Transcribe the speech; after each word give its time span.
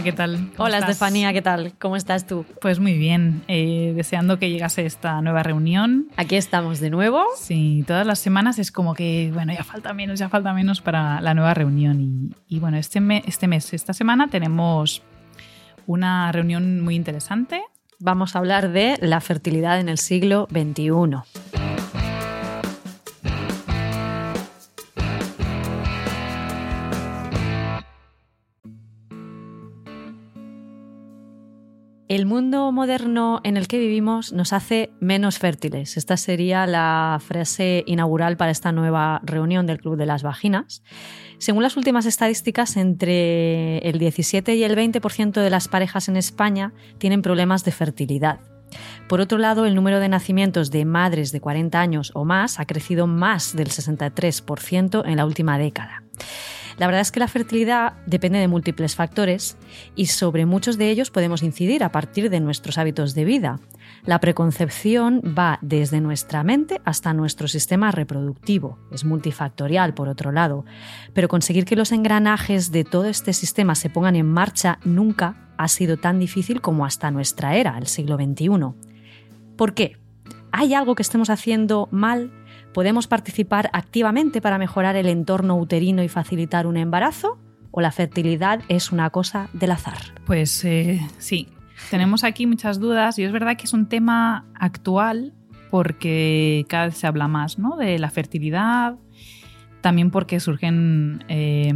Hola 0.00 0.04
¿qué 0.10 0.16
tal? 0.16 0.50
Hola 0.56 0.78
Estefanía, 0.78 1.30
¿qué 1.34 1.42
tal? 1.42 1.74
¿Cómo 1.78 1.94
estás 1.94 2.26
tú? 2.26 2.46
Pues 2.62 2.80
muy 2.80 2.96
bien, 2.96 3.42
eh, 3.48 3.92
deseando 3.94 4.38
que 4.38 4.48
llegase 4.48 4.86
esta 4.86 5.20
nueva 5.20 5.42
reunión. 5.42 6.08
Aquí 6.16 6.36
estamos 6.36 6.80
de 6.80 6.88
nuevo. 6.88 7.22
Sí, 7.36 7.84
todas 7.86 8.06
las 8.06 8.18
semanas 8.18 8.58
es 8.58 8.72
como 8.72 8.94
que, 8.94 9.30
bueno, 9.34 9.52
ya 9.52 9.62
falta 9.62 9.92
menos, 9.92 10.18
ya 10.18 10.30
falta 10.30 10.54
menos 10.54 10.80
para 10.80 11.20
la 11.20 11.34
nueva 11.34 11.52
reunión. 11.52 12.34
Y, 12.48 12.58
bueno, 12.60 12.78
este, 12.78 12.98
este 13.26 13.46
mes, 13.46 13.74
esta 13.74 13.92
semana 13.92 14.28
tenemos 14.28 15.02
una 15.86 16.32
reunión 16.32 16.80
muy 16.80 16.94
interesante. 16.94 17.60
Vamos 17.98 18.34
a 18.34 18.38
hablar 18.38 18.72
de 18.72 18.96
la 19.02 19.20
fertilidad 19.20 19.80
en 19.80 19.90
el 19.90 19.98
siglo 19.98 20.48
XXI. 20.50 21.59
El 32.10 32.26
mundo 32.26 32.72
moderno 32.72 33.40
en 33.44 33.56
el 33.56 33.68
que 33.68 33.78
vivimos 33.78 34.32
nos 34.32 34.52
hace 34.52 34.90
menos 34.98 35.38
fértiles. 35.38 35.96
Esta 35.96 36.16
sería 36.16 36.66
la 36.66 37.20
frase 37.24 37.84
inaugural 37.86 38.36
para 38.36 38.50
esta 38.50 38.72
nueva 38.72 39.20
reunión 39.22 39.64
del 39.64 39.78
Club 39.78 39.96
de 39.96 40.06
las 40.06 40.24
Vaginas. 40.24 40.82
Según 41.38 41.62
las 41.62 41.76
últimas 41.76 42.06
estadísticas, 42.06 42.76
entre 42.76 43.78
el 43.88 44.00
17 44.00 44.56
y 44.56 44.64
el 44.64 44.76
20% 44.76 45.40
de 45.40 45.50
las 45.50 45.68
parejas 45.68 46.08
en 46.08 46.16
España 46.16 46.72
tienen 46.98 47.22
problemas 47.22 47.64
de 47.64 47.70
fertilidad. 47.70 48.40
Por 49.08 49.20
otro 49.20 49.38
lado, 49.38 49.64
el 49.64 49.76
número 49.76 50.00
de 50.00 50.08
nacimientos 50.08 50.72
de 50.72 50.84
madres 50.84 51.30
de 51.30 51.40
40 51.40 51.80
años 51.80 52.10
o 52.14 52.24
más 52.24 52.58
ha 52.58 52.66
crecido 52.66 53.06
más 53.06 53.54
del 53.54 53.68
63% 53.68 55.04
en 55.06 55.16
la 55.16 55.26
última 55.26 55.58
década. 55.58 56.02
La 56.80 56.86
verdad 56.86 57.02
es 57.02 57.12
que 57.12 57.20
la 57.20 57.28
fertilidad 57.28 57.92
depende 58.06 58.38
de 58.38 58.48
múltiples 58.48 58.96
factores 58.96 59.58
y 59.94 60.06
sobre 60.06 60.46
muchos 60.46 60.78
de 60.78 60.88
ellos 60.88 61.10
podemos 61.10 61.42
incidir 61.42 61.84
a 61.84 61.92
partir 61.92 62.30
de 62.30 62.40
nuestros 62.40 62.78
hábitos 62.78 63.14
de 63.14 63.26
vida. 63.26 63.60
La 64.06 64.18
preconcepción 64.18 65.20
va 65.38 65.58
desde 65.60 66.00
nuestra 66.00 66.42
mente 66.42 66.80
hasta 66.86 67.12
nuestro 67.12 67.48
sistema 67.48 67.90
reproductivo. 67.90 68.78
Es 68.90 69.04
multifactorial, 69.04 69.92
por 69.92 70.08
otro 70.08 70.32
lado, 70.32 70.64
pero 71.12 71.28
conseguir 71.28 71.66
que 71.66 71.76
los 71.76 71.92
engranajes 71.92 72.72
de 72.72 72.84
todo 72.84 73.04
este 73.04 73.34
sistema 73.34 73.74
se 73.74 73.90
pongan 73.90 74.16
en 74.16 74.32
marcha 74.32 74.78
nunca 74.82 75.52
ha 75.58 75.68
sido 75.68 75.98
tan 75.98 76.18
difícil 76.18 76.62
como 76.62 76.86
hasta 76.86 77.10
nuestra 77.10 77.56
era, 77.56 77.76
el 77.76 77.88
siglo 77.88 78.16
XXI. 78.16 78.48
¿Por 79.54 79.74
qué? 79.74 79.98
¿Hay 80.50 80.72
algo 80.72 80.94
que 80.94 81.02
estemos 81.02 81.28
haciendo 81.28 81.90
mal? 81.90 82.32
¿Podemos 82.72 83.06
participar 83.08 83.68
activamente 83.72 84.40
para 84.40 84.58
mejorar 84.58 84.96
el 84.96 85.06
entorno 85.06 85.56
uterino 85.56 86.02
y 86.02 86.08
facilitar 86.08 86.66
un 86.66 86.76
embarazo? 86.76 87.38
¿O 87.72 87.80
la 87.80 87.92
fertilidad 87.92 88.62
es 88.68 88.92
una 88.92 89.10
cosa 89.10 89.48
del 89.52 89.72
azar? 89.72 89.98
Pues 90.26 90.64
eh, 90.64 91.00
sí, 91.18 91.48
tenemos 91.90 92.24
aquí 92.24 92.46
muchas 92.46 92.80
dudas 92.80 93.18
y 93.18 93.24
es 93.24 93.32
verdad 93.32 93.56
que 93.56 93.64
es 93.64 93.72
un 93.72 93.86
tema 93.86 94.44
actual 94.54 95.34
porque 95.70 96.66
cada 96.68 96.86
vez 96.86 96.96
se 96.96 97.06
habla 97.06 97.28
más 97.28 97.58
¿no? 97.58 97.76
de 97.76 97.98
la 97.98 98.10
fertilidad, 98.10 98.96
también 99.80 100.10
porque 100.10 100.40
surgen 100.40 101.24
eh, 101.28 101.72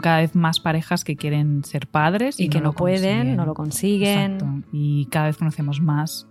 cada 0.00 0.18
vez 0.18 0.34
más 0.34 0.60
parejas 0.60 1.04
que 1.04 1.16
quieren 1.16 1.64
ser 1.64 1.88
padres 1.88 2.38
y, 2.40 2.48
que 2.48 2.60
no, 2.60 2.72
pueden, 2.72 3.36
no 3.36 3.44
lo 3.44 3.54
consiguen. 3.54 4.34
Exacto. 4.34 4.68
Y 4.72 5.06
cada 5.06 5.26
vez 5.26 5.36
conocemos 5.36 5.80
más 5.80 6.28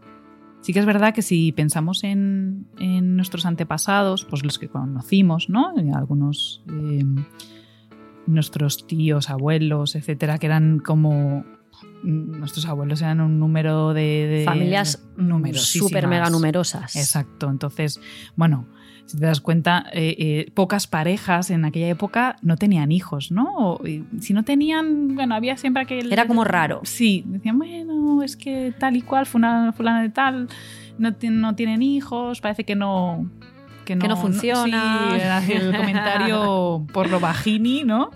Sí 0.61 0.73
que 0.73 0.79
es 0.79 0.85
verdad 0.85 1.13
que 1.13 1.23
si 1.23 1.51
pensamos 1.51 2.03
en, 2.03 2.67
nuestros 3.16 3.45
antepasados, 3.45 4.25
pues 4.25 4.44
los 4.44 4.59
que 4.59 4.67
conocimos, 4.67 5.49
¿no? 5.49 5.73
Algunos 5.95 6.63
eh, 6.69 7.03
nuestros 8.27 8.85
tíos, 8.85 9.29
abuelos, 9.29 9.95
etcétera, 9.95 10.38
que 10.38 10.45
eran 10.45 10.79
como 10.79 11.45
nuestros 12.03 12.66
abuelos 12.66 13.01
eran 13.01 13.22
un 13.22 13.39
número 13.39 13.94
de, 13.94 14.44
familias 14.45 15.03
súper 15.53 16.07
mega 16.07 16.29
numerosas. 16.29 16.95
Exacto. 16.95 17.50
Entonces, 17.50 18.00
bueno, 18.35 18.67
si 19.06 19.17
te 19.17 19.25
das 19.25 19.41
cuenta, 19.41 19.85
eh, 19.91 20.16
eh, 20.17 20.51
pocas 20.53 20.88
parejas 20.88 21.50
en 21.50 21.66
aquella 21.66 21.89
época 21.89 22.38
no 22.41 22.56
tenían 22.56 22.91
hijos, 22.91 23.31
¿no? 23.31 23.79
si 24.19 24.34
no 24.34 24.44
tenían, 24.44 25.16
bueno, 25.16 25.35
había 25.35 25.57
siempre 25.57 25.84
aquel... 25.84 26.12
Era 26.12 26.28
como 26.28 26.44
raro. 26.44 26.81
Sí, 26.84 27.23
decían, 27.28 27.57
bueno, 27.57 28.23
es 28.23 28.38
que 28.38 28.73
tal 28.78 28.95
y 28.95 29.01
cual, 29.01 29.25
fulana, 29.25 29.73
fulana 29.73 30.01
de 30.01 30.09
tal, 30.09 30.47
no, 30.97 31.13
no 31.22 31.56
tienen 31.56 31.81
hijos, 31.81 32.41
parece 32.41 32.63
que 32.63 32.75
no... 32.75 33.29
Que 33.83 33.95
no, 33.95 34.16
funciona. 34.16 35.41
sí, 35.45 35.51
el 35.51 35.75
comentario 35.75 36.85
por 36.94 37.09
lo 37.09 37.19
bajini, 37.19 37.83
¿no? 37.83 38.12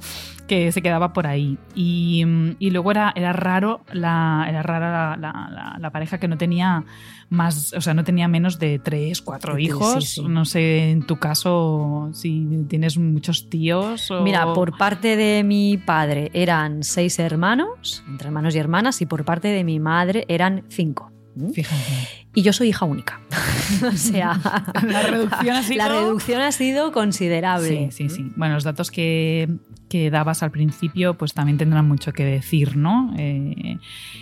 Que 0.47 0.72
se 0.72 0.81
quedaba 0.81 1.13
por 1.13 1.28
ahí. 1.28 1.57
Y, 1.73 2.23
y 2.59 2.69
luego 2.69 2.91
era, 2.91 3.11
era 3.16 3.33
raro, 3.33 3.81
la, 3.91 4.45
era 4.47 4.61
rara 4.61 5.17
la, 5.17 5.78
la, 5.79 5.89
pareja 5.91 6.19
que 6.19 6.28
no 6.28 6.38
tenía 6.38 6.83
más, 7.29 7.73
o 7.73 7.81
sea, 7.81 7.94
no 7.94 8.03
tenía 8.03 8.28
menos 8.28 8.59
de 8.59 8.79
tres, 8.79 9.22
cuatro 9.22 9.57
hijos. 9.57 10.22
No 10.28 10.45
sé, 10.45 10.91
en 10.91 11.03
tu 11.03 11.17
caso, 11.17 12.09
si 12.13 12.47
tienes 12.67 12.97
muchos 12.97 13.50
tíos. 13.50 14.11
O... 14.11 14.22
Mira, 14.22 14.53
por 14.53 14.78
parte 14.78 15.16
de 15.16 15.44
mi 15.44 15.78
padre 15.78 16.29
eran 16.34 16.84
seis 16.84 17.17
hermanos, 17.19 18.03
entre 18.07 18.28
hermanos 18.28 18.55
y 18.55 18.59
hermanas, 18.59 19.01
y 19.01 19.05
por 19.05 19.25
parte 19.25 19.47
de 19.47 19.63
mi 19.63 19.79
madre 19.79 20.25
eran 20.28 20.63
cinco. 20.69 21.15
Fíjate. 21.53 22.25
Y 22.34 22.41
yo 22.41 22.53
soy 22.53 22.69
hija 22.69 22.85
única. 22.85 23.22
o 23.88 23.91
sea, 23.97 24.40
la 24.88 25.01
reducción 25.03 25.56
ha 25.56 25.63
sido... 25.63 25.78
La 25.78 25.88
reducción 25.90 26.41
ha 26.41 26.51
sido 26.51 26.91
considerable. 26.91 27.91
Sí, 27.91 28.09
sí, 28.09 28.16
sí. 28.16 28.31
Bueno, 28.35 28.56
los 28.56 28.63
datos 28.63 28.91
que, 28.91 29.50
que 29.90 30.09
dabas 30.09 30.44
al 30.44 30.51
principio 30.51 31.16
pues 31.16 31.34
también 31.34 31.57
tendrán 31.57 31.88
mucho 31.88 32.13
que 32.13 32.25
decir, 32.25 32.78
¿no? 32.78 33.13
Eh, 33.18 33.78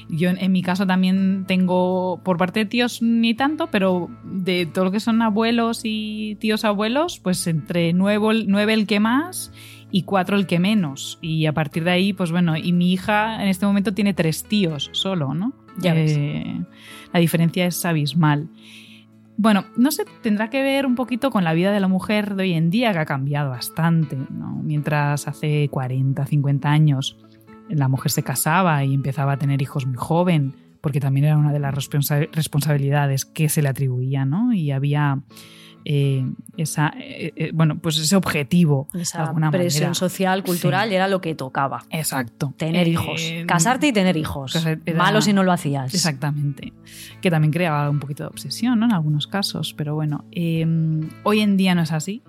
yo 0.10 0.30
en, 0.30 0.52
mi 0.52 0.62
caso 0.62 0.86
también 0.86 1.46
tengo, 1.48 2.22
por 2.24 2.38
parte 2.38 2.62
de 2.62 2.66
tíos 2.66 3.02
ni 3.02 3.34
tanto, 3.34 3.68
pero 3.68 4.10
de 4.24 4.66
todo 4.66 4.86
lo 4.86 4.92
que 4.92 5.00
son 5.00 5.22
abuelos 5.22 5.82
y 5.84 6.36
tíos 6.40 6.66
abuelos, 6.66 7.20
pues 7.20 7.48
entre 7.48 7.94
nueve, 7.94 8.44
nueve 8.48 8.74
el 8.74 8.88
que 8.88 9.00
más 9.00 9.52
y 9.92 10.04
cuatro 10.04 10.36
el 10.36 10.48
que 10.48 10.60
menos. 10.60 11.20
Y 11.22 11.46
a 11.46 11.54
partir 11.54 11.84
de 11.84 11.92
ahí, 11.92 12.14
pues 12.14 12.32
bueno, 12.32 12.58
y 12.58 12.74
mi 12.74 12.92
hija 12.92 13.42
en 13.42 13.48
este 13.48 13.66
momento 13.66 13.94
tiene 13.94 14.14
tres 14.14 14.44
tíos 14.44 14.90
solo, 14.94 15.34
¿no? 15.34 15.54
Eh, 15.82 16.62
La 17.14 17.20
diferencia 17.20 17.66
es 17.66 17.86
abismal. 17.86 18.50
Bueno, 19.38 19.66
no 19.78 19.92
sé, 19.92 20.06
tendrá 20.22 20.50
que 20.50 20.62
ver 20.62 20.86
un 20.86 20.96
poquito 20.96 21.32
con 21.32 21.44
la 21.44 21.54
vida 21.54 21.72
de 21.72 21.80
la 21.80 21.88
mujer 21.88 22.36
de 22.36 22.44
hoy 22.44 22.54
en 22.54 22.70
día, 22.70 22.92
que 22.94 23.00
ha 23.00 23.06
cambiado 23.06 23.50
bastante. 23.50 24.18
¿no? 24.30 24.62
Mientras 24.64 25.28
hace 25.28 25.70
40, 25.70 26.26
50 26.26 26.70
años 26.70 27.18
la 27.70 27.88
mujer 27.88 28.12
se 28.12 28.24
casaba 28.24 28.84
y 28.84 28.94
empezaba 28.94 29.34
a 29.34 29.38
tener 29.38 29.62
hijos 29.62 29.86
muy 29.86 29.98
joven, 29.98 30.54
porque 30.82 31.00
también 31.00 31.26
era 31.26 31.38
una 31.38 31.54
de 31.54 31.60
las 31.60 31.74
responsabilidades 31.74 33.26
que 33.26 33.50
se 33.50 33.62
le 33.62 33.70
atribuía, 33.70 34.26
¿no? 34.26 34.54
Y 34.54 34.72
había 34.72 35.22
eh, 35.86 36.26
esa, 36.58 36.94
eh, 36.98 37.34
eh, 37.36 37.52
bueno, 37.54 37.78
pues 37.80 37.98
ese 37.98 38.16
objetivo. 38.16 38.88
Esa 38.94 39.34
presión 39.52 39.96
social, 39.96 40.44
cultural, 40.44 40.92
era 40.92 41.08
lo 41.08 41.22
que 41.22 41.36
tocaba. 41.36 41.84
Exacto. 41.90 42.54
Tener 42.58 42.88
hijos. 42.88 43.22
Casarte 43.46 43.88
y 43.88 43.94
tener 43.94 44.18
hijos. 44.18 44.56
Malo 44.96 45.22
si 45.22 45.34
no 45.34 45.44
lo 45.44 45.52
hacías. 45.52 45.94
Exactamente. 45.94 46.74
Que 47.22 47.30
también 47.30 47.52
creaba 47.52 47.90
un 47.90 48.00
poquito 48.00 48.24
de 48.24 48.30
obsesión, 48.30 48.80
¿no? 48.80 48.86
En 48.86 48.94
algunos 48.94 49.28
casos. 49.28 49.74
Pero 49.74 49.96
bueno, 49.96 50.26
hoy 51.24 51.40
en 51.40 51.58
día 51.58 51.76
no 51.76 51.82
es 51.82 51.92
así. 51.92 52.22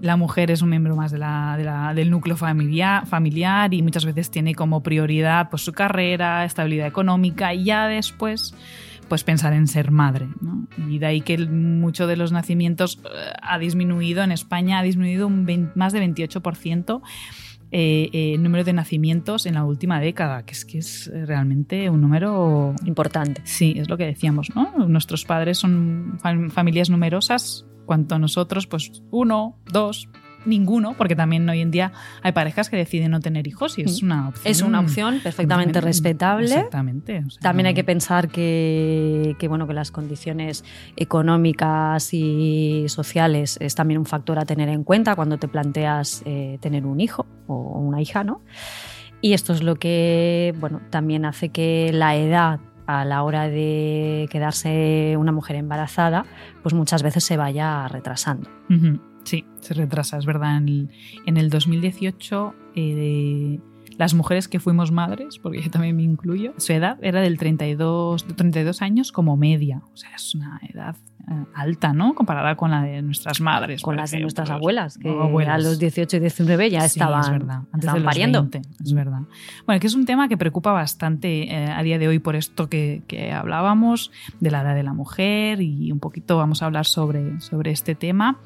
La 0.00 0.16
mujer 0.16 0.52
es 0.52 0.62
un 0.62 0.68
miembro 0.68 0.94
más 0.94 1.10
de 1.10 1.18
la, 1.18 1.92
del 1.94 2.10
núcleo 2.10 2.36
familiar, 2.36 3.04
familiar 3.06 3.74
y 3.74 3.82
muchas 3.82 4.04
veces 4.04 4.30
tiene 4.30 4.54
como 4.54 4.80
prioridad 4.80 5.50
pues, 5.50 5.62
su 5.62 5.72
carrera, 5.72 6.44
estabilidad 6.44 6.86
económica 6.86 7.52
y 7.52 7.64
ya 7.64 7.88
después 7.88 8.54
pues 9.08 9.24
pensar 9.24 9.52
en 9.52 9.66
ser 9.66 9.90
madre. 9.90 10.28
¿no? 10.40 10.66
Y 10.88 10.98
de 10.98 11.06
ahí 11.06 11.20
que 11.20 11.38
mucho 11.38 12.06
de 12.06 12.16
los 12.16 12.32
nacimientos 12.32 13.00
eh, 13.04 13.32
ha 13.40 13.58
disminuido 13.58 14.22
en 14.22 14.32
España, 14.32 14.78
ha 14.78 14.82
disminuido 14.82 15.26
un 15.26 15.72
más 15.74 15.92
de 15.92 16.00
28% 16.00 17.02
eh, 17.70 18.08
eh, 18.14 18.34
el 18.34 18.42
número 18.42 18.64
de 18.64 18.72
nacimientos 18.72 19.44
en 19.44 19.54
la 19.54 19.64
última 19.64 20.00
década, 20.00 20.42
que 20.44 20.52
es 20.52 20.64
que 20.64 20.78
es 20.78 21.10
realmente 21.12 21.90
un 21.90 22.00
número 22.00 22.74
importante. 22.86 23.42
Sí, 23.44 23.74
es 23.76 23.90
lo 23.90 23.98
que 23.98 24.06
decíamos, 24.06 24.54
¿no? 24.54 24.86
Nuestros 24.88 25.26
padres 25.26 25.58
son 25.58 26.18
familias 26.50 26.88
numerosas, 26.88 27.66
cuanto 27.84 28.18
nosotros, 28.18 28.66
pues 28.66 29.02
uno, 29.10 29.58
dos, 29.70 30.08
ninguno, 30.44 30.94
porque 30.96 31.16
también 31.16 31.48
hoy 31.48 31.60
en 31.60 31.70
día 31.70 31.92
hay 32.22 32.32
parejas 32.32 32.70
que 32.70 32.76
deciden 32.76 33.10
no 33.10 33.20
tener 33.20 33.46
hijos 33.46 33.78
y 33.78 33.82
es 33.82 34.02
una 34.02 34.28
opción. 34.28 34.50
Es 34.50 34.62
una 34.62 34.80
opción 34.80 35.20
perfectamente 35.22 35.80
respetable. 35.80 36.46
Exactamente. 36.46 37.24
también 37.40 37.66
hay 37.66 37.74
que 37.74 37.84
pensar 37.84 38.28
que, 38.28 39.36
bueno, 39.48 39.66
que 39.66 39.74
las 39.74 39.90
condiciones 39.90 40.64
económicas 40.96 42.12
y 42.12 42.84
sociales 42.88 43.58
es 43.60 43.74
también 43.74 43.98
un 43.98 44.06
factor 44.06 44.38
a 44.38 44.44
tener 44.44 44.68
en 44.68 44.84
cuenta 44.84 45.14
cuando 45.14 45.38
te 45.38 45.48
planteas 45.48 46.22
eh, 46.24 46.58
tener 46.60 46.86
un 46.86 47.00
hijo 47.00 47.26
o 47.46 47.78
una 47.78 48.00
hija, 48.00 48.24
¿no? 48.24 48.42
Y 49.20 49.32
esto 49.32 49.52
es 49.52 49.62
lo 49.62 49.76
que, 49.76 50.54
bueno, 50.60 50.80
también 50.90 51.24
hace 51.24 51.48
que 51.48 51.90
la 51.92 52.14
edad 52.14 52.60
a 52.88 53.04
la 53.04 53.22
hora 53.22 53.50
de 53.50 54.26
quedarse 54.30 55.14
una 55.18 55.30
mujer 55.30 55.56
embarazada, 55.56 56.24
pues 56.62 56.74
muchas 56.74 57.02
veces 57.02 57.22
se 57.22 57.36
vaya 57.36 57.86
retrasando. 57.86 58.50
Sí, 59.24 59.44
se 59.60 59.74
retrasa, 59.74 60.16
es 60.16 60.24
verdad. 60.24 60.56
En 60.56 61.36
el, 61.36 61.50
2018, 61.50 62.54
eh, 62.74 63.60
las 63.98 64.14
mujeres 64.14 64.46
que 64.46 64.60
fuimos 64.60 64.92
madres, 64.92 65.38
porque 65.42 65.60
yo 65.60 65.70
también 65.70 65.96
me 65.96 66.04
incluyo, 66.04 66.54
su 66.56 66.72
edad 66.72 66.98
era 67.02 67.20
del 67.20 67.36
32, 67.36 68.26
32 68.36 68.80
años 68.80 69.10
como 69.10 69.36
media. 69.36 69.82
O 69.92 69.96
sea, 69.96 70.10
es 70.14 70.36
una 70.36 70.60
edad 70.72 70.94
eh, 71.28 71.44
alta, 71.52 71.92
¿no? 71.92 72.14
Comparada 72.14 72.54
con 72.54 72.70
la 72.70 72.82
de 72.82 73.02
nuestras 73.02 73.40
madres. 73.40 73.82
Con 73.82 73.96
las 73.96 74.12
de 74.12 74.20
nuestras 74.20 74.50
abuelas, 74.50 74.98
que 74.98 75.10
a 75.10 75.58
los 75.58 75.80
18 75.80 76.16
y 76.16 76.20
19 76.20 76.70
ya 76.70 76.84
estaban, 76.84 77.20
es 77.22 77.30
verdad, 77.30 77.62
antes 77.72 77.92
de 77.92 78.00
pariendo. 78.00 78.48
es 78.84 78.92
verdad. 78.92 79.22
Bueno, 79.66 79.80
que 79.80 79.88
es 79.88 79.94
un 79.94 80.06
tema 80.06 80.28
que 80.28 80.36
preocupa 80.36 80.70
bastante 80.70 81.52
eh, 81.52 81.66
a 81.66 81.82
día 81.82 81.98
de 81.98 82.06
hoy 82.06 82.20
por 82.20 82.36
esto 82.36 82.68
que, 82.68 83.02
que, 83.08 83.32
hablábamos 83.32 84.12
de 84.38 84.52
la 84.52 84.62
edad 84.62 84.76
de 84.76 84.84
la 84.84 84.92
mujer 84.92 85.60
y 85.60 85.90
un 85.90 85.98
poquito 85.98 86.36
vamos 86.36 86.62
a 86.62 86.66
hablar 86.66 86.86
sobre, 86.86 87.40
sobre 87.40 87.72
este 87.72 87.96
tema 87.96 88.38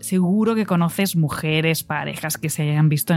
seguro 0.00 0.54
que 0.54 0.66
conoces 0.66 1.16
mujeres, 1.16 1.82
parejas 1.82 2.38
que 2.38 2.50
se 2.50 2.62
hayan 2.62 2.88
visto 2.88 3.14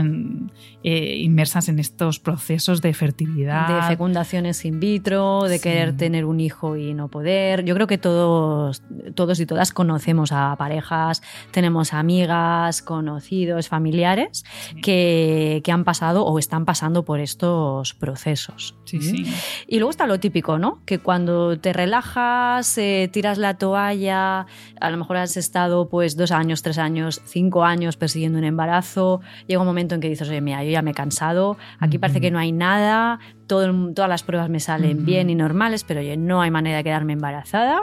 eh, 0.82 1.16
inmersas 1.18 1.68
en 1.68 1.78
estos 1.78 2.18
procesos 2.18 2.80
de 2.80 2.94
fertilidad. 2.94 3.82
De 3.82 3.88
fecundaciones 3.88 4.64
in 4.64 4.80
vitro, 4.80 5.44
de 5.44 5.60
querer 5.60 5.96
tener 5.96 6.24
un 6.24 6.40
hijo 6.40 6.76
y 6.76 6.94
no 6.94 7.08
poder. 7.08 7.64
Yo 7.64 7.74
creo 7.74 7.86
que 7.86 7.98
todos, 7.98 8.82
todos 9.14 9.40
y 9.40 9.46
todas 9.46 9.72
conocemos 9.72 10.32
a 10.32 10.54
parejas, 10.56 11.22
tenemos 11.50 11.92
amigas, 11.92 12.82
conocidos, 12.82 13.68
familiares 13.68 14.44
que, 14.82 15.62
han 15.72 15.84
pasado 15.84 16.26
o 16.26 16.38
están 16.38 16.66
pasando 16.66 17.02
por 17.02 17.18
estos 17.20 17.94
procesos. 17.94 18.74
Sí, 18.84 19.00
sí. 19.00 19.24
Y 19.66 19.78
luego 19.78 19.90
está 19.90 20.06
lo 20.06 20.20
típico, 20.20 20.58
¿no? 20.58 20.80
Que 20.84 20.98
cuando 20.98 21.58
te 21.58 21.72
relajas, 21.72 22.76
eh, 22.76 23.08
tiras 23.10 23.38
la 23.38 23.56
toalla, 23.56 24.46
a 24.78 24.90
lo 24.90 24.98
mejor 24.98 25.16
has 25.16 25.38
estado 25.38 25.88
pues 25.88 26.14
dos 26.14 26.30
años, 26.30 26.60
tres 26.60 26.71
años, 26.78 27.20
cinco 27.24 27.64
años 27.64 27.96
persiguiendo 27.96 28.38
un 28.38 28.44
embarazo, 28.44 29.20
llega 29.46 29.60
un 29.60 29.66
momento 29.66 29.94
en 29.94 30.00
que 30.00 30.08
dices, 30.08 30.28
oye, 30.28 30.40
mira, 30.40 30.62
yo 30.64 30.70
ya 30.70 30.82
me 30.82 30.92
he 30.92 30.94
cansado, 30.94 31.56
aquí 31.78 31.98
parece 31.98 32.20
que 32.20 32.30
no 32.30 32.38
hay 32.38 32.52
nada, 32.52 33.18
todo, 33.46 33.92
todas 33.92 34.08
las 34.08 34.22
pruebas 34.22 34.48
me 34.48 34.60
salen 34.60 35.04
bien 35.04 35.30
y 35.30 35.34
normales, 35.34 35.84
pero 35.84 36.00
oye, 36.00 36.16
no 36.16 36.40
hay 36.42 36.50
manera 36.50 36.78
de 36.78 36.84
quedarme 36.84 37.12
embarazada. 37.12 37.80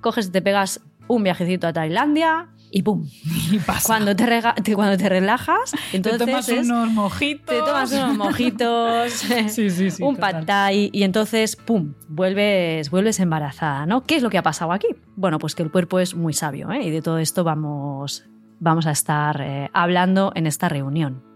Coges 0.00 0.28
y 0.28 0.30
te 0.30 0.42
pegas 0.42 0.80
un 1.06 1.22
viajecito 1.22 1.66
a 1.66 1.72
Tailandia, 1.72 2.48
y 2.74 2.82
¡pum! 2.82 3.06
Y 3.52 3.60
pasa. 3.60 3.86
Cuando 3.86 4.16
te, 4.16 4.74
cuando 4.74 4.96
te 4.98 5.08
relajas, 5.08 5.72
entonces 5.92 6.18
te 6.18 6.26
tomas 6.26 6.48
unos 6.48 6.90
mojitos. 6.90 7.46
Te 7.46 7.60
tomas 7.60 7.92
unos 7.92 8.16
mojitos, 8.18 9.12
sí, 9.12 9.70
sí, 9.70 9.90
sí, 9.90 10.02
un 10.02 10.16
pad 10.16 10.44
thai 10.44 10.90
y 10.92 11.04
entonces 11.04 11.54
¡pum! 11.54 11.94
Vuelves, 12.08 12.90
vuelves 12.90 13.20
embarazada, 13.20 13.86
¿no? 13.86 14.02
¿Qué 14.02 14.16
es 14.16 14.24
lo 14.24 14.30
que 14.30 14.38
ha 14.38 14.42
pasado 14.42 14.72
aquí? 14.72 14.88
Bueno, 15.14 15.38
pues 15.38 15.54
que 15.54 15.62
el 15.62 15.70
cuerpo 15.70 16.00
es 16.00 16.16
muy 16.16 16.32
sabio 16.32 16.72
¿eh? 16.72 16.82
y 16.82 16.90
de 16.90 17.00
todo 17.00 17.18
esto 17.18 17.44
vamos, 17.44 18.24
vamos 18.58 18.88
a 18.88 18.90
estar 18.90 19.40
eh, 19.40 19.70
hablando 19.72 20.32
en 20.34 20.48
esta 20.48 20.68
reunión. 20.68 21.33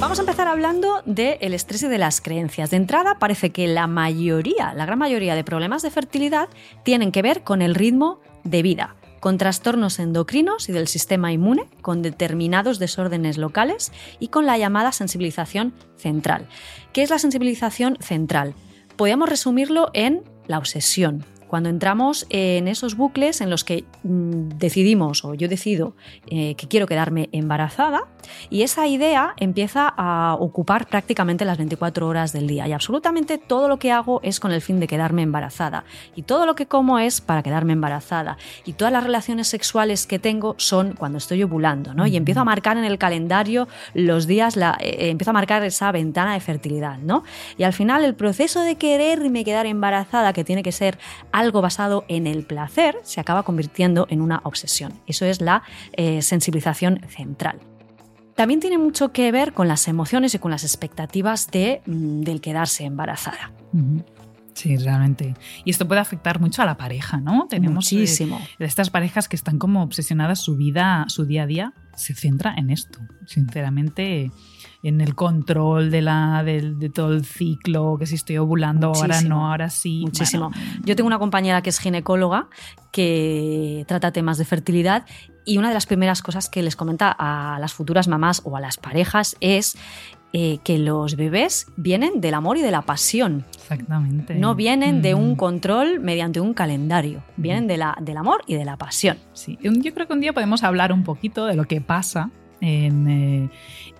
Vamos 0.00 0.20
a 0.20 0.22
empezar 0.22 0.46
hablando 0.46 1.02
del 1.06 1.54
estrés 1.54 1.82
y 1.82 1.88
de 1.88 1.98
las 1.98 2.20
creencias. 2.20 2.70
De 2.70 2.76
entrada, 2.76 3.18
parece 3.18 3.50
que 3.50 3.66
la 3.66 3.88
mayoría, 3.88 4.72
la 4.72 4.86
gran 4.86 5.00
mayoría 5.00 5.34
de 5.34 5.42
problemas 5.42 5.82
de 5.82 5.90
fertilidad 5.90 6.48
tienen 6.84 7.10
que 7.10 7.20
ver 7.20 7.42
con 7.42 7.62
el 7.62 7.74
ritmo 7.74 8.20
de 8.44 8.62
vida, 8.62 8.94
con 9.18 9.38
trastornos 9.38 9.98
endocrinos 9.98 10.68
y 10.68 10.72
del 10.72 10.86
sistema 10.86 11.32
inmune, 11.32 11.68
con 11.82 12.00
determinados 12.00 12.78
desórdenes 12.78 13.38
locales 13.38 13.90
y 14.20 14.28
con 14.28 14.46
la 14.46 14.56
llamada 14.56 14.92
sensibilización 14.92 15.74
central. 15.96 16.46
¿Qué 16.92 17.02
es 17.02 17.10
la 17.10 17.18
sensibilización 17.18 17.98
central? 18.00 18.54
Podríamos 18.96 19.28
resumirlo 19.28 19.90
en 19.94 20.22
la 20.46 20.58
obsesión, 20.58 21.24
cuando 21.48 21.68
entramos 21.68 22.26
en 22.30 22.68
esos 22.68 22.96
bucles 22.96 23.40
en 23.40 23.50
los 23.50 23.64
que 23.64 23.84
mm, 24.04 24.50
decidimos 24.58 25.24
o 25.24 25.34
yo 25.34 25.48
decido 25.48 25.94
eh, 26.28 26.54
que 26.54 26.68
quiero 26.68 26.86
quedarme 26.86 27.28
embarazada 27.32 28.02
y 28.50 28.62
esa 28.62 28.86
idea 28.86 29.34
empieza 29.38 29.92
a 29.96 30.36
ocupar 30.38 30.86
prácticamente 30.86 31.44
las 31.44 31.58
24 31.58 32.06
horas 32.06 32.32
del 32.32 32.46
día 32.46 32.68
y 32.68 32.72
absolutamente 32.72 33.38
todo 33.38 33.68
lo 33.68 33.78
que 33.78 33.90
hago 33.90 34.20
es 34.22 34.40
con 34.40 34.52
el 34.52 34.60
fin 34.60 34.78
de 34.80 34.86
quedarme 34.86 35.22
embarazada 35.22 35.84
y 36.14 36.22
todo 36.22 36.46
lo 36.46 36.54
que 36.54 36.66
como 36.66 36.98
es 36.98 37.20
para 37.20 37.42
quedarme 37.42 37.72
embarazada 37.72 38.36
y 38.64 38.74
todas 38.74 38.92
las 38.92 39.02
relaciones 39.02 39.48
sexuales 39.48 40.06
que 40.06 40.18
tengo 40.18 40.54
son 40.58 40.92
cuando 40.92 41.18
estoy 41.18 41.42
ovulando 41.42 41.94
¿no? 41.94 42.06
y 42.06 42.16
empiezo 42.16 42.40
a 42.40 42.44
marcar 42.44 42.76
en 42.76 42.84
el 42.84 42.98
calendario 42.98 43.68
los 43.94 44.26
días, 44.26 44.56
la, 44.56 44.76
eh, 44.80 44.88
eh, 44.98 45.10
empiezo 45.10 45.30
a 45.30 45.34
marcar 45.34 45.64
esa 45.64 45.90
ventana 45.92 46.34
de 46.34 46.40
fertilidad 46.40 46.98
¿no? 46.98 47.24
y 47.56 47.62
al 47.62 47.72
final 47.72 48.04
el 48.04 48.14
proceso 48.14 48.60
de 48.62 48.76
quererme 48.76 49.44
quedar 49.44 49.66
embarazada 49.66 50.32
que 50.32 50.44
tiene 50.44 50.62
que 50.62 50.72
ser 50.72 50.98
algo 51.38 51.62
basado 51.62 52.04
en 52.08 52.26
el 52.26 52.44
placer 52.44 52.98
se 53.02 53.20
acaba 53.20 53.44
convirtiendo 53.44 54.06
en 54.10 54.20
una 54.20 54.40
obsesión. 54.44 54.92
Eso 55.06 55.24
es 55.24 55.40
la 55.40 55.62
eh, 55.92 56.20
sensibilización 56.22 57.00
central. 57.08 57.60
También 58.34 58.60
tiene 58.60 58.78
mucho 58.78 59.12
que 59.12 59.30
ver 59.32 59.52
con 59.52 59.68
las 59.68 59.88
emociones 59.88 60.34
y 60.34 60.38
con 60.38 60.50
las 60.50 60.62
expectativas 60.64 61.50
de, 61.50 61.80
mm, 61.86 62.20
del 62.22 62.40
quedarse 62.40 62.84
embarazada. 62.84 63.52
Sí, 64.58 64.76
realmente. 64.76 65.36
Y 65.64 65.70
esto 65.70 65.86
puede 65.86 66.00
afectar 66.00 66.40
mucho 66.40 66.62
a 66.62 66.66
la 66.66 66.76
pareja, 66.76 67.18
¿no? 67.18 67.46
Tenemos 67.48 67.92
eh, 67.92 67.94
Muchísimo. 67.94 68.40
estas 68.58 68.90
parejas 68.90 69.28
que 69.28 69.36
están 69.36 69.56
como 69.60 69.84
obsesionadas, 69.84 70.40
su 70.40 70.56
vida, 70.56 71.04
su 71.06 71.26
día 71.26 71.44
a 71.44 71.46
día 71.46 71.72
se 71.94 72.12
centra 72.12 72.54
en 72.56 72.70
esto. 72.70 72.98
Sinceramente, 73.24 74.32
en 74.82 75.00
el 75.00 75.14
control 75.14 75.92
de, 75.92 76.02
la, 76.02 76.42
de, 76.42 76.90
todo 76.92 77.12
el 77.12 77.24
ciclo, 77.24 77.98
que 78.00 78.06
si 78.06 78.16
estoy 78.16 78.38
ovulando, 78.38 78.88
ahora 78.88 79.22
no, 79.22 79.48
ahora 79.48 79.70
sí. 79.70 80.00
Muchísimo. 80.04 80.50
Yo 80.84 80.96
tengo 80.96 81.06
una 81.06 81.20
compañera 81.20 81.62
que 81.62 81.70
es 81.70 81.78
ginecóloga 81.78 82.48
que 82.90 83.84
trata 83.86 84.10
temas 84.10 84.38
de 84.38 84.44
fertilidad 84.44 85.06
y 85.44 85.58
una 85.58 85.68
de 85.68 85.74
las 85.74 85.86
primeras 85.86 86.20
cosas 86.20 86.48
que 86.50 86.64
les 86.64 86.74
comenta 86.74 87.14
a 87.16 87.60
las 87.60 87.74
futuras 87.74 88.08
mamás 88.08 88.42
o 88.44 88.56
a 88.56 88.60
las 88.60 88.76
parejas 88.76 89.36
es 89.40 89.78
eh, 90.32 90.58
que 90.62 90.78
los 90.78 91.16
bebés 91.16 91.66
vienen 91.76 92.20
del 92.20 92.34
amor 92.34 92.58
y 92.58 92.62
de 92.62 92.70
la 92.70 92.82
pasión. 92.82 93.46
Exactamente. 93.54 94.34
No 94.34 94.54
vienen 94.54 95.00
de 95.00 95.14
un 95.14 95.32
mm. 95.32 95.36
control 95.36 96.00
mediante 96.00 96.40
un 96.40 96.52
calendario, 96.52 97.22
vienen 97.36 97.66
de 97.66 97.78
la, 97.78 97.96
del 98.00 98.16
amor 98.18 98.42
y 98.46 98.54
de 98.54 98.64
la 98.64 98.76
pasión. 98.76 99.16
Sí, 99.32 99.58
yo 99.62 99.72
creo 99.94 100.06
que 100.06 100.12
un 100.12 100.20
día 100.20 100.32
podemos 100.32 100.62
hablar 100.64 100.92
un 100.92 101.02
poquito 101.02 101.46
de 101.46 101.54
lo 101.54 101.64
que 101.64 101.80
pasa 101.80 102.30
en, 102.60 103.08
eh, 103.08 103.50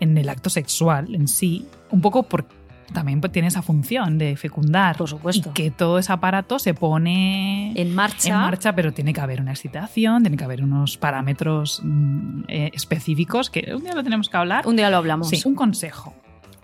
en 0.00 0.18
el 0.18 0.28
acto 0.28 0.50
sexual 0.50 1.14
en 1.14 1.28
sí, 1.28 1.66
un 1.90 2.00
poco 2.00 2.24
porque 2.24 2.57
también 2.92 3.20
tiene 3.20 3.48
esa 3.48 3.62
función 3.62 4.18
de 4.18 4.36
fecundar. 4.36 4.96
Por 4.96 5.08
supuesto. 5.08 5.50
Y 5.50 5.52
que 5.52 5.70
todo 5.70 5.98
ese 5.98 6.12
aparato 6.12 6.58
se 6.58 6.74
pone 6.74 7.72
en 7.74 7.94
marcha. 7.94 8.28
En 8.28 8.40
marcha, 8.40 8.74
pero 8.74 8.92
tiene 8.92 9.12
que 9.12 9.20
haber 9.20 9.40
una 9.40 9.52
excitación, 9.52 10.22
tiene 10.22 10.36
que 10.36 10.44
haber 10.44 10.62
unos 10.62 10.96
parámetros 10.96 11.80
mm, 11.82 12.42
eh, 12.48 12.70
específicos 12.72 13.50
que 13.50 13.72
un 13.74 13.82
día 13.82 13.94
lo 13.94 14.02
tenemos 14.02 14.28
que 14.28 14.36
hablar. 14.36 14.66
Un 14.66 14.76
día 14.76 14.90
lo 14.90 14.96
hablamos. 14.96 15.28
Sí, 15.28 15.42
un 15.44 15.54
consejo. 15.54 16.14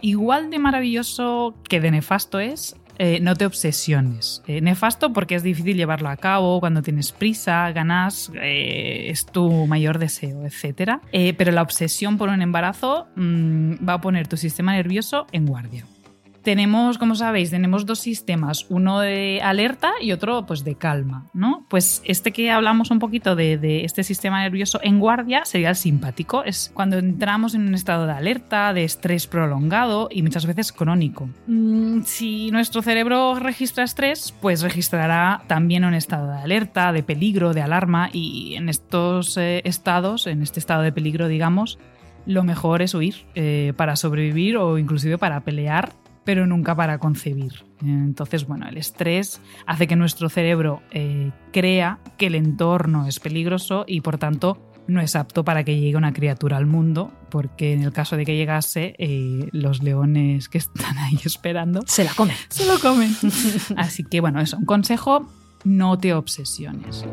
Igual 0.00 0.50
de 0.50 0.58
maravilloso 0.58 1.54
que 1.68 1.80
de 1.80 1.90
nefasto 1.90 2.38
es 2.38 2.76
eh, 2.98 3.18
no 3.20 3.34
te 3.34 3.46
obsesiones. 3.46 4.42
Eh, 4.46 4.60
nefasto 4.60 5.12
porque 5.12 5.34
es 5.34 5.42
difícil 5.42 5.76
llevarlo 5.76 6.08
a 6.08 6.16
cabo, 6.16 6.60
cuando 6.60 6.82
tienes 6.82 7.12
prisa, 7.12 7.70
ganas, 7.72 8.30
eh, 8.40 9.06
es 9.08 9.26
tu 9.26 9.66
mayor 9.66 9.98
deseo, 9.98 10.46
etc. 10.46 11.00
pero 11.36 11.50
la 11.52 11.62
obsesión 11.62 12.18
por 12.18 12.28
un 12.28 12.40
embarazo 12.40 13.08
mm, 13.16 13.88
va 13.88 13.94
a 13.94 14.00
poner 14.00 14.28
tu 14.28 14.36
sistema 14.36 14.72
nervioso 14.72 15.26
en 15.32 15.46
guardia. 15.46 15.86
Tenemos, 16.44 16.98
como 16.98 17.14
sabéis, 17.16 17.50
tenemos 17.50 17.86
dos 17.86 17.98
sistemas, 17.98 18.66
uno 18.68 19.00
de 19.00 19.40
alerta 19.42 19.92
y 20.00 20.12
otro 20.12 20.46
pues 20.46 20.62
de 20.62 20.76
calma, 20.76 21.26
¿no? 21.32 21.64
Pues 21.68 22.02
este 22.04 22.32
que 22.32 22.50
hablamos 22.50 22.90
un 22.90 22.98
poquito 22.98 23.34
de, 23.34 23.84
este 23.84 24.04
sistema 24.04 24.42
nervioso 24.42 24.78
en 24.82 25.00
guardia 25.00 25.44
sería 25.44 25.70
el 25.70 25.76
simpático, 25.76 26.44
es 26.44 26.70
cuando 26.74 26.98
entramos 26.98 27.54
en 27.54 27.66
un 27.66 27.74
estado 27.74 28.06
de 28.06 28.12
alerta, 28.12 28.72
de 28.74 28.84
estrés 28.84 29.26
prolongado 29.26 30.08
y 30.10 30.22
muchas 30.22 30.46
veces 30.46 30.70
crónico. 30.70 31.28
Mm, 31.46 32.02
si 32.02 32.50
nuestro 32.50 32.82
cerebro 32.82 33.36
registra 33.36 33.82
estrés, 33.82 34.34
pues 34.40 34.62
registrará 34.62 35.42
también 35.46 35.84
un 35.84 35.94
estado 35.94 36.30
de 36.30 36.38
alerta, 36.38 36.92
de 36.92 37.02
peligro, 37.02 37.54
de 37.54 37.62
alarma 37.62 38.10
y 38.12 38.54
en 38.56 38.68
estos 38.68 39.38
eh, 39.38 39.62
estados, 39.64 40.26
en 40.26 40.42
este 40.42 40.60
estado 40.60 40.82
de 40.82 40.92
peligro, 40.92 41.26
digamos, 41.26 41.78
lo 42.26 42.44
mejor 42.44 42.82
es 42.82 42.94
huir 42.94 43.26
eh, 43.34 43.72
para 43.76 43.96
sobrevivir 43.96 44.56
o 44.56 44.78
inclusive 44.78 45.18
para 45.18 45.40
pelear 45.40 45.92
pero 46.24 46.46
nunca 46.46 46.74
para 46.74 46.98
concebir. 46.98 47.64
Entonces, 47.82 48.46
bueno, 48.46 48.66
el 48.68 48.76
estrés 48.76 49.40
hace 49.66 49.86
que 49.86 49.96
nuestro 49.96 50.28
cerebro 50.28 50.82
eh, 50.90 51.30
crea 51.52 51.98
que 52.16 52.26
el 52.26 52.34
entorno 52.34 53.06
es 53.06 53.20
peligroso 53.20 53.84
y 53.86 54.00
por 54.00 54.18
tanto 54.18 54.58
no 54.86 55.00
es 55.00 55.16
apto 55.16 55.44
para 55.44 55.64
que 55.64 55.78
llegue 55.78 55.96
una 55.96 56.12
criatura 56.12 56.56
al 56.56 56.66
mundo, 56.66 57.10
porque 57.30 57.72
en 57.72 57.82
el 57.82 57.92
caso 57.92 58.16
de 58.16 58.24
que 58.24 58.36
llegase, 58.36 58.94
eh, 58.98 59.48
los 59.52 59.82
leones 59.82 60.48
que 60.48 60.58
están 60.58 60.98
ahí 60.98 61.18
esperando 61.24 61.82
se 61.86 62.04
la 62.04 62.12
comen. 62.14 62.36
Se 62.48 62.66
lo 62.66 62.78
comen. 62.78 63.14
Así 63.76 64.04
que 64.04 64.20
bueno, 64.20 64.40
eso, 64.40 64.56
un 64.56 64.66
consejo, 64.66 65.26
no 65.64 65.98
te 65.98 66.14
obsesiones. 66.14 67.04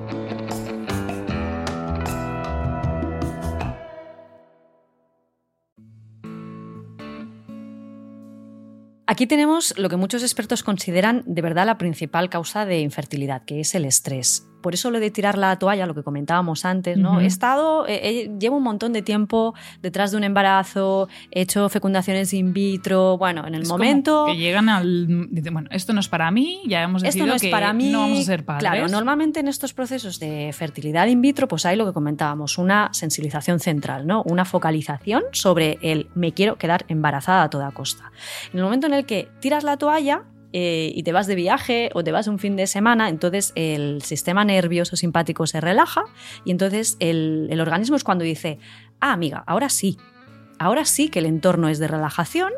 Aquí 9.12 9.28
tenemos 9.28 9.78
lo 9.78 9.90
que 9.90 9.98
muchos 9.98 10.22
expertos 10.22 10.64
consideran 10.64 11.24
de 11.26 11.42
verdad 11.42 11.66
la 11.66 11.78
principal 11.78 12.30
causa 12.30 12.66
de 12.66 12.80
infertilidad, 12.80 13.44
que 13.44 13.60
es 13.60 13.76
el 13.76 13.84
estrés 13.84 14.48
por 14.62 14.74
eso 14.74 14.92
lo 14.92 15.00
de 15.00 15.12
tirar 15.12 15.38
la 15.38 15.58
toalla, 15.58 15.86
lo 15.86 15.96
que 15.96 16.04
comentábamos 16.04 16.66
antes, 16.66 16.98
¿no? 16.98 17.20
He 17.20 17.26
estado, 17.26 17.88
eh, 17.88 18.00
eh, 18.04 18.32
llevo 18.40 18.58
un 18.58 18.64
montón 18.64 18.94
de 18.94 19.02
tiempo 19.02 19.54
detrás 19.82 20.12
de 20.12 20.18
un 20.18 20.24
embarazo, 20.24 21.08
he 21.32 21.42
hecho 21.42 21.70
fecundaciones 21.70 22.34
in 22.34 22.54
vitro, 22.54 23.18
bueno, 23.18 23.46
en 23.48 23.56
el 23.56 23.66
momento... 23.66 24.26
que 24.28 24.38
llegan 24.38 24.70
al... 24.70 25.08
Bueno, 25.52 25.70
esto 25.72 25.94
no 25.94 26.00
es 26.00 26.08
para 26.08 26.32
mí, 26.32 26.62
ya 26.68 26.84
hemos 26.84 27.02
decidido 27.02 27.34
esto 27.34 27.46
no 27.46 27.48
es 27.48 27.52
para 27.52 27.74
mí, 27.74 27.92
no 27.92 28.02
vamos 28.02 28.20
a 28.20 28.24
ser 28.24 28.46
padres. 28.46 28.62
Claro, 28.62 28.88
normalmente 28.88 29.40
en 29.40 29.48
estos 29.48 29.74
procesos 29.74 30.20
de 30.20 30.52
fertilidad 30.54 31.08
in 31.08 31.22
vitro, 31.22 31.48
pues 31.48 31.66
hay 31.66 31.76
lo 31.76 31.86
que 31.86 31.94
comentábamos, 31.94 32.58
una 32.58 32.90
sensibilización 32.94 33.60
central, 33.60 34.08
¿no? 34.08 34.24
Una 34.24 34.46
focalización 34.46 35.24
sobre 35.32 35.80
el 35.82 36.08
me 36.16 36.34
quiero 36.34 36.58
quedar 36.58 36.86
embarazada 36.88 37.44
a 37.44 37.50
toda 37.50 37.72
costa. 37.72 38.12
En 38.52 38.60
el 38.60 38.66
momento 38.66 38.88
en 38.88 38.94
el 38.94 39.06
que 39.06 39.30
tiras 39.40 39.64
la 39.64 39.78
toalla, 39.78 40.24
eh, 40.54 40.92
y 40.94 41.04
te 41.04 41.12
vas 41.12 41.28
de 41.28 41.36
viaje 41.36 41.90
o 41.94 42.04
te 42.04 42.12
vas 42.12 42.28
un 42.28 42.40
fin 42.40 42.56
de 42.56 42.68
semana, 42.68 43.10
entonces 43.10 43.54
el 43.56 44.02
sistema 44.02 44.44
nervioso 44.46 44.96
simpático 44.96 45.48
se 45.48 45.62
relaja 45.62 46.04
y 46.46 46.52
entonces 46.52 46.98
el, 47.00 47.48
el 47.50 47.62
organismo 47.62 47.96
es 47.96 48.04
cuando 48.04 48.24
dice, 48.24 48.60
ah, 49.00 49.14
amiga, 49.14 49.44
ahora 49.48 49.70
sí, 49.70 49.98
ahora 50.60 50.86
sí 50.86 51.10
que 51.10 51.20
el 51.20 51.26
entorno 51.26 51.70
es 51.70 51.80
de 51.80 51.88
relajación 51.88 52.52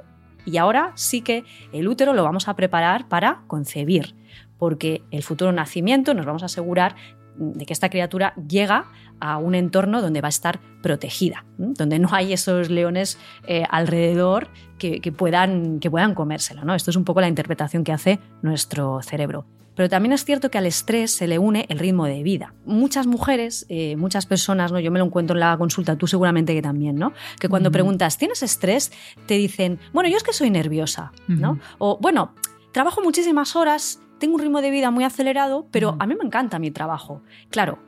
y 0.46 0.58
ahora 0.58 0.92
sí 0.96 1.22
que 1.22 1.44
el 1.72 1.88
útero 1.88 2.14
lo 2.14 2.24
vamos 2.24 2.48
a 2.48 2.56
preparar 2.56 3.08
para 3.08 3.44
concebir, 3.48 4.16
porque 4.58 5.04
el 5.12 5.24
futuro 5.24 5.52
nacimiento 5.52 6.14
nos 6.14 6.26
vamos 6.26 6.44
a 6.44 6.48
asegurar 6.48 6.96
de 7.38 7.66
que 7.66 7.74
esta 7.74 7.90
criatura 7.90 8.34
llega 8.48 8.86
a 9.20 9.38
un 9.38 9.56
entorno 9.56 10.02
donde 10.02 10.22
va 10.22 10.28
a 10.28 10.30
estar 10.30 10.60
protegida, 10.82 11.46
donde 11.58 12.00
no 12.00 12.10
hay 12.12 12.34
esos 12.34 12.70
leones 12.70 13.18
eh, 13.48 13.64
alrededor 13.70 14.50
que, 14.78 15.00
puedan, 15.14 15.80
que 15.80 15.90
puedan 15.90 16.14
comérselo. 16.14 16.66
¿no? 16.66 16.76
Esto 16.76 16.92
es 16.92 16.98
un 16.98 17.06
poco 17.06 17.22
la 17.22 17.30
interpretación 17.30 17.84
que 17.84 17.94
hace 17.94 18.20
nuestro 18.42 19.02
cerebro. 19.02 19.46
Pero 19.76 19.90
también 19.90 20.14
es 20.14 20.24
cierto 20.24 20.52
que 20.52 20.58
al 20.58 20.66
estrés 20.66 21.16
se 21.16 21.26
le 21.26 21.40
une 21.40 21.66
el 21.70 21.80
ritmo 21.80 22.06
de 22.06 22.22
vida. 22.22 22.54
Muchas 22.66 23.08
mujeres, 23.08 23.66
eh, 23.70 23.96
muchas 23.96 24.26
personas, 24.26 24.72
¿no? 24.72 24.80
yo 24.80 24.92
me 24.92 25.00
lo 25.00 25.06
encuentro 25.06 25.36
en 25.36 25.40
la 25.40 25.58
consulta, 25.58 25.96
tú 25.96 26.06
seguramente 26.06 26.54
que 26.54 26.62
también, 26.62 26.98
¿no? 26.98 27.14
que 27.40 27.50
cuando 27.50 27.72
preguntas, 27.72 28.18
¿tienes 28.18 28.44
estrés? 28.44 28.92
Te 29.26 29.36
dicen, 29.36 29.80
bueno, 29.94 30.10
yo 30.10 30.18
es 30.18 30.24
que 30.24 30.34
soy 30.34 30.50
nerviosa. 30.50 31.12
¿no? 31.28 31.60
O 31.80 31.98
bueno, 32.00 32.36
trabajo 32.72 33.02
muchísimas 33.02 33.56
horas 33.56 34.00
tengo 34.24 34.36
un 34.36 34.42
ritmo 34.42 34.62
de 34.62 34.72
vida 34.72 34.90
muy 34.90 35.04
acelerado, 35.04 35.68
pero 35.70 35.98
a 36.00 36.08
mí 36.08 36.16
me 36.16 36.24
encanta 36.24 36.58
mi 36.58 36.72
trabajo. 36.72 37.24
Claro, 37.50 37.80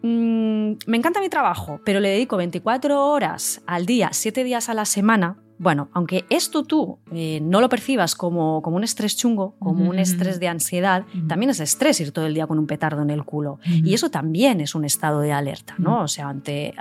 mm, 0.00 0.72
me 0.86 0.96
encanta 0.96 1.20
mi 1.20 1.28
trabajo, 1.28 1.82
pero 1.84 2.00
le 2.00 2.08
dedico 2.08 2.38
24 2.38 3.06
horas 3.06 3.60
al 3.66 3.84
día, 3.84 4.08
7 4.12 4.44
días 4.44 4.70
a 4.70 4.74
la 4.74 4.86
semana 4.86 5.36
bueno, 5.58 5.88
aunque 5.92 6.24
esto 6.30 6.62
tú 6.62 6.98
eh, 7.12 7.40
no 7.42 7.60
lo 7.60 7.68
percibas 7.68 8.14
como, 8.14 8.62
como, 8.62 8.76
un 8.76 8.84
estrés 8.84 9.16
chungo, 9.16 9.56
como 9.58 9.88
un 9.88 9.98
estrés 9.98 10.38
de 10.38 10.48
ansiedad, 10.48 11.04
también 11.26 11.50
es 11.50 11.60
estrés 11.60 12.00
ir 12.00 12.12
todo 12.12 12.26
el 12.26 12.34
día 12.34 12.46
con 12.46 12.58
un 12.58 12.66
petardo 12.66 13.02
en 13.02 13.10
el 13.10 13.24
culo. 13.24 13.58
Y 13.64 13.94
eso 13.94 14.10
también 14.10 14.60
es 14.60 14.74
un 14.74 14.84
estado 14.84 15.20
de 15.20 15.32
alerta, 15.32 15.74
¿no? 15.78 16.02
O 16.02 16.08
sea, 16.08 16.28
ante, 16.28 16.74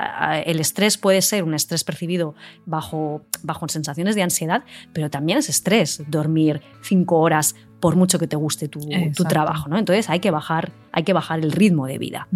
el 0.45 0.59
estrés 0.59 0.97
puede 0.97 1.21
ser 1.21 1.43
un 1.43 1.53
estrés 1.53 1.83
percibido 1.83 2.35
bajo, 2.65 3.23
bajo 3.43 3.67
sensaciones 3.67 4.15
de 4.15 4.23
ansiedad, 4.23 4.63
pero 4.93 5.09
también 5.09 5.39
es 5.39 5.49
estrés 5.49 6.03
dormir 6.07 6.61
cinco 6.81 7.17
horas 7.17 7.55
por 7.79 7.95
mucho 7.95 8.19
que 8.19 8.27
te 8.27 8.35
guste 8.35 8.67
tu, 8.67 8.79
tu, 9.15 9.23
trabajo, 9.23 9.69
¿no? 9.69 9.77
Entonces 9.77 10.09
hay 10.09 10.19
que 10.19 10.31
bajar, 10.31 10.71
hay 10.91 11.03
que 11.03 11.13
bajar 11.13 11.39
el 11.39 11.51
ritmo 11.51 11.85
de 11.85 11.97
vida. 11.97 12.27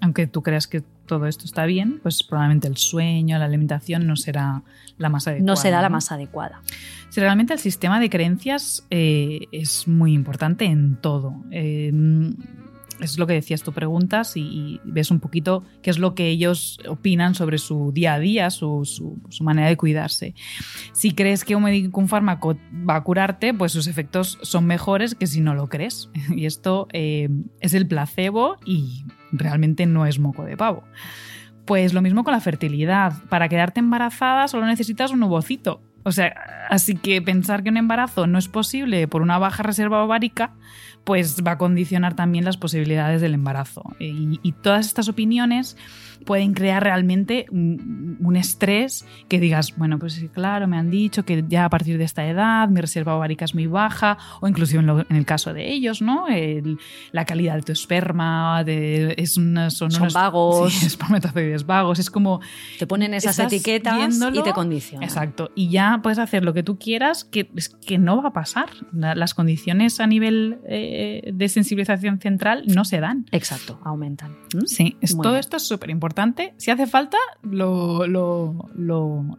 Aunque 0.00 0.26
tú 0.26 0.42
creas 0.42 0.66
que 0.66 0.82
todo 1.08 1.26
esto 1.26 1.44
está 1.44 1.66
bien, 1.66 1.98
pues 2.00 2.22
probablemente 2.22 2.68
el 2.68 2.76
sueño, 2.76 3.36
la 3.38 3.46
alimentación 3.46 4.06
no 4.06 4.14
será 4.14 4.62
la 4.96 5.08
más 5.08 5.26
adecuada. 5.26 5.46
No 5.46 5.56
será 5.56 5.82
la 5.82 5.88
más 5.88 6.12
adecuada. 6.12 6.62
Si 7.08 7.20
realmente 7.20 7.52
el 7.54 7.58
sistema 7.58 7.98
de 7.98 8.08
creencias 8.08 8.86
eh, 8.90 9.40
es 9.50 9.88
muy 9.88 10.12
importante 10.12 10.66
en 10.66 10.96
todo. 11.00 11.34
Eh, 11.50 11.90
es 13.00 13.18
lo 13.18 13.26
que 13.26 13.34
decías, 13.34 13.62
tú 13.62 13.72
preguntas 13.72 14.36
y, 14.36 14.80
ves 14.84 15.10
un 15.10 15.20
poquito 15.20 15.62
qué 15.82 15.90
es 15.90 15.98
lo 15.98 16.14
que 16.14 16.28
ellos 16.28 16.78
opinan 16.88 17.34
sobre 17.34 17.58
su 17.58 17.92
día 17.92 18.14
a 18.14 18.18
día, 18.18 18.50
su, 18.50 18.84
su, 18.84 19.44
manera 19.44 19.68
de 19.68 19.76
cuidarse. 19.76 20.34
Si 20.92 21.12
crees 21.12 21.44
que 21.44 21.54
un, 21.56 21.64
médico, 21.64 22.00
un 22.00 22.08
fármaco 22.08 22.56
va 22.88 22.96
a 22.96 23.04
curarte, 23.04 23.54
pues 23.54 23.72
sus 23.72 23.86
efectos 23.86 24.38
son 24.42 24.66
mejores 24.66 25.14
que 25.14 25.26
si 25.26 25.40
no 25.40 25.54
lo 25.54 25.68
crees. 25.68 26.10
Y 26.38 26.46
esto 26.46 26.86
eh, 26.92 27.28
es 27.60 27.74
el 27.74 27.86
placebo 27.86 28.56
y 28.64 29.04
realmente 29.32 29.86
no 29.86 30.06
es 30.06 30.18
moco 30.18 30.44
de 30.44 30.56
pavo. 30.56 30.84
Pues 31.64 31.92
lo 31.92 32.02
mismo 32.02 32.24
con 32.24 32.32
la 32.32 32.40
fertilidad. 32.40 33.12
Para 33.28 33.48
quedarte 33.48 33.80
embarazada 33.80 34.48
solo 34.48 34.66
necesitas 34.66 35.10
un 35.10 35.22
ovocito. 35.22 35.82
O 36.04 36.12
sea, 36.12 36.34
así 36.70 36.94
que 36.94 37.20
pensar 37.20 37.62
que 37.62 37.68
un 37.68 37.76
embarazo 37.76 38.26
no 38.26 38.38
es 38.38 38.48
posible 38.48 39.08
por 39.08 39.20
una 39.20 39.38
baja 39.38 39.62
reserva 39.62 40.02
ovárica 40.02 40.54
pues 41.08 41.42
va 41.42 41.52
a 41.52 41.56
condicionar 41.56 42.14
también 42.14 42.44
las 42.44 42.58
posibilidades 42.58 43.22
del 43.22 43.32
embarazo. 43.32 43.82
Y, 43.98 44.52
todas 44.60 44.84
estas 44.84 45.08
opiniones 45.08 45.74
pueden 46.26 46.52
crear 46.52 46.82
realmente 46.82 47.46
un, 47.50 48.36
estrés 48.36 49.06
que 49.28 49.40
digas, 49.40 49.74
bueno, 49.78 49.98
pues 49.98 50.22
claro, 50.34 50.68
me 50.68 50.76
han 50.76 50.90
dicho 50.90 51.24
que 51.24 51.42
ya 51.48 51.64
a 51.64 51.70
partir 51.70 51.96
de 51.96 52.04
esta 52.04 52.28
edad 52.28 52.68
mi 52.68 52.82
reserva 52.82 53.16
ovárica 53.16 53.46
es 53.46 53.54
muy 53.54 53.66
baja, 53.66 54.18
o 54.42 54.48
inclusive 54.48 54.80
en, 55.08 55.16
el 55.16 55.24
caso 55.24 55.54
de 55.54 55.72
ellos, 55.72 56.02
¿no? 56.02 56.26
la 57.12 57.24
calidad 57.24 57.54
de 57.56 57.62
tu 57.62 57.72
esperma, 57.72 58.62
de, 58.64 59.14
es 59.16 59.32
son, 59.32 59.70
son 59.70 60.08
vagos. 60.12 60.74
Sí, 60.78 60.86
espermatozoides 60.86 61.64
vagos, 61.64 61.98
es 61.98 62.10
como... 62.10 62.40
Te 62.78 62.86
ponen 62.86 63.14
esas 63.14 63.38
etiquetas 63.38 64.20
y 64.34 64.42
te 64.42 64.52
condicionan. 64.52 65.08
Exacto, 65.08 65.50
y 65.54 65.70
ya 65.70 66.00
puedes 66.02 66.18
hacer 66.18 66.44
lo 66.44 66.52
que 66.52 66.62
tú 66.62 66.78
quieras, 66.78 67.24
que, 67.24 67.50
que 67.86 67.96
no 67.96 68.22
va 68.22 68.28
a 68.28 68.32
pasar. 68.34 68.68
Las 68.92 69.32
condiciones 69.32 70.00
a 70.00 70.06
nivel... 70.06 70.58
Eh, 70.68 70.97
de 71.32 71.48
sensibilización 71.48 72.18
central 72.18 72.64
no 72.66 72.84
se 72.84 73.00
dan. 73.00 73.26
Exacto, 73.32 73.80
aumentan. 73.84 74.32
¿Mm? 74.54 74.66
Sí, 74.66 74.96
todo 75.22 75.36
esto 75.36 75.56
es 75.56 75.66
súper 75.66 75.90
importante. 75.90 76.54
Si 76.56 76.70
hace 76.70 76.86
falta, 76.86 77.18
lo, 77.42 78.06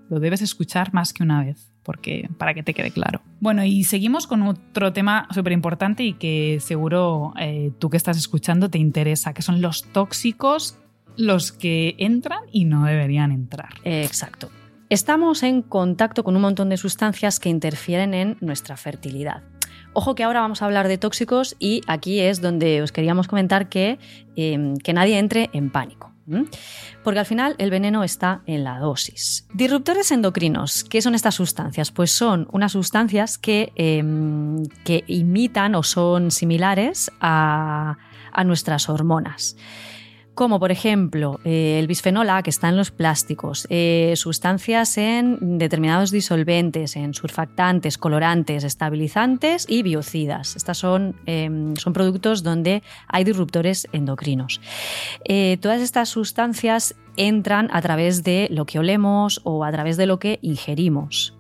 debes 0.10 0.42
escuchar 0.42 0.94
más 0.94 1.14
que 1.14 1.24
una 1.24 1.44
vez. 1.44 1.68
Porque, 1.82 2.30
para 2.38 2.54
que 2.54 2.62
te 2.62 2.76
quede 2.76 2.92
claro. 2.92 3.22
Bueno, 3.40 3.64
y 3.64 3.84
seguimos 3.84 4.28
con 4.28 4.44
otro 4.44 4.94
tema 4.94 5.28
súper 5.32 5.54
importante 5.54 6.04
y 6.04 6.14
que 6.14 6.60
seguro 6.60 7.34
eh, 7.40 7.72
tú 7.80 7.90
que 7.90 7.98
estás 7.98 8.16
escuchando 8.16 8.70
te 8.70 8.78
interesa, 8.78 9.34
que 9.34 9.42
son 9.42 9.60
los 9.60 9.86
tóxicos, 9.92 10.78
los 11.18 11.52
que 11.52 11.96
entran 11.98 12.42
y 12.52 12.66
no 12.66 12.86
deberían 12.86 13.32
entrar. 13.32 13.70
exacto. 13.84 14.52
Estamos 14.90 15.44
en 15.44 15.62
contacto 15.62 16.24
con 16.24 16.36
un 16.36 16.42
montón 16.42 16.70
de 16.70 16.78
sustancias 16.78 17.40
que 17.40 17.50
interfieren 17.50 18.16
en 18.16 18.38
nuestra 18.42 18.76
fertilidad. 18.76 19.44
Ojo 19.94 20.16
que 20.16 20.24
ahora 20.24 20.42
vamos 20.42 20.62
a 20.62 20.66
hablar 20.66 20.88
de 20.88 20.98
tóxicos 20.98 21.56
y 21.60 21.82
aquí 21.88 22.20
es 22.20 22.42
donde 22.42 22.82
os 22.82 22.92
queríamos 22.92 23.28
comentar 23.28 23.70
que, 23.70 24.00
em, 24.36 24.76
que 24.78 24.94
nadie 24.94 25.18
entre 25.18 25.50
en 25.54 25.70
pánico. 25.70 26.10
Porque 27.04 27.20
al 27.20 27.26
final 27.26 27.56
el 27.58 27.72
veneno 27.72 28.04
está 28.04 28.42
en 28.46 28.64
la 28.64 28.78
dosis. 28.78 29.48
Disruptores 29.54 30.12
endocrinos, 30.12 30.84
¿qué 30.84 31.02
son 31.02 31.16
estas 31.16 31.36
sustancias? 31.36 31.92
Pues 31.92 32.12
son 32.12 32.48
unas 32.52 32.74
sustancias 32.74 33.38
que, 33.38 33.72
em, 33.76 34.64
que 34.84 35.04
imitan 35.08 35.74
o 35.74 35.82
son 35.82 36.30
similares 36.30 37.12
a, 37.20 37.98
a 38.32 38.44
nuestras 38.44 38.90
hormonas. 38.90 39.58
Como 40.40 40.58
por 40.58 40.72
ejemplo 40.72 41.42
eh, 41.44 41.80
el 41.80 41.88
bisfenol 41.88 42.30
A 42.30 42.44
que 42.44 42.50
está 42.50 42.70
en 42.70 42.78
los 42.78 42.92
plásticos, 42.92 43.68
eh, 43.70 44.14
sustancias 44.16 44.98
en 44.98 45.58
determinados 45.58 46.12
disolventes, 46.12 46.96
en 46.96 47.14
surfactantes, 47.14 47.98
colorantes, 47.98 48.64
estabilizantes 48.64 49.66
y 49.68 49.84
biocidas. 49.84 50.56
Estos 50.56 50.78
son, 50.78 51.18
em, 51.26 51.76
son 51.76 51.92
productos 51.92 52.42
donde 52.42 52.84
hay 53.10 53.26
disruptores 53.26 53.90
endocrinos. 53.92 54.62
Eh, 55.26 55.58
todas 55.60 55.82
estas 55.82 56.08
sustancias 56.08 56.96
entran 57.18 57.68
a 57.74 57.82
través 57.82 58.24
de 58.24 58.48
lo 58.50 58.66
que 58.66 58.80
olemos 58.80 59.42
o 59.44 59.66
a 59.66 59.72
través 59.74 59.98
de 59.98 60.06
lo 60.06 60.20
que 60.20 60.40
ingerimos. 60.42 61.38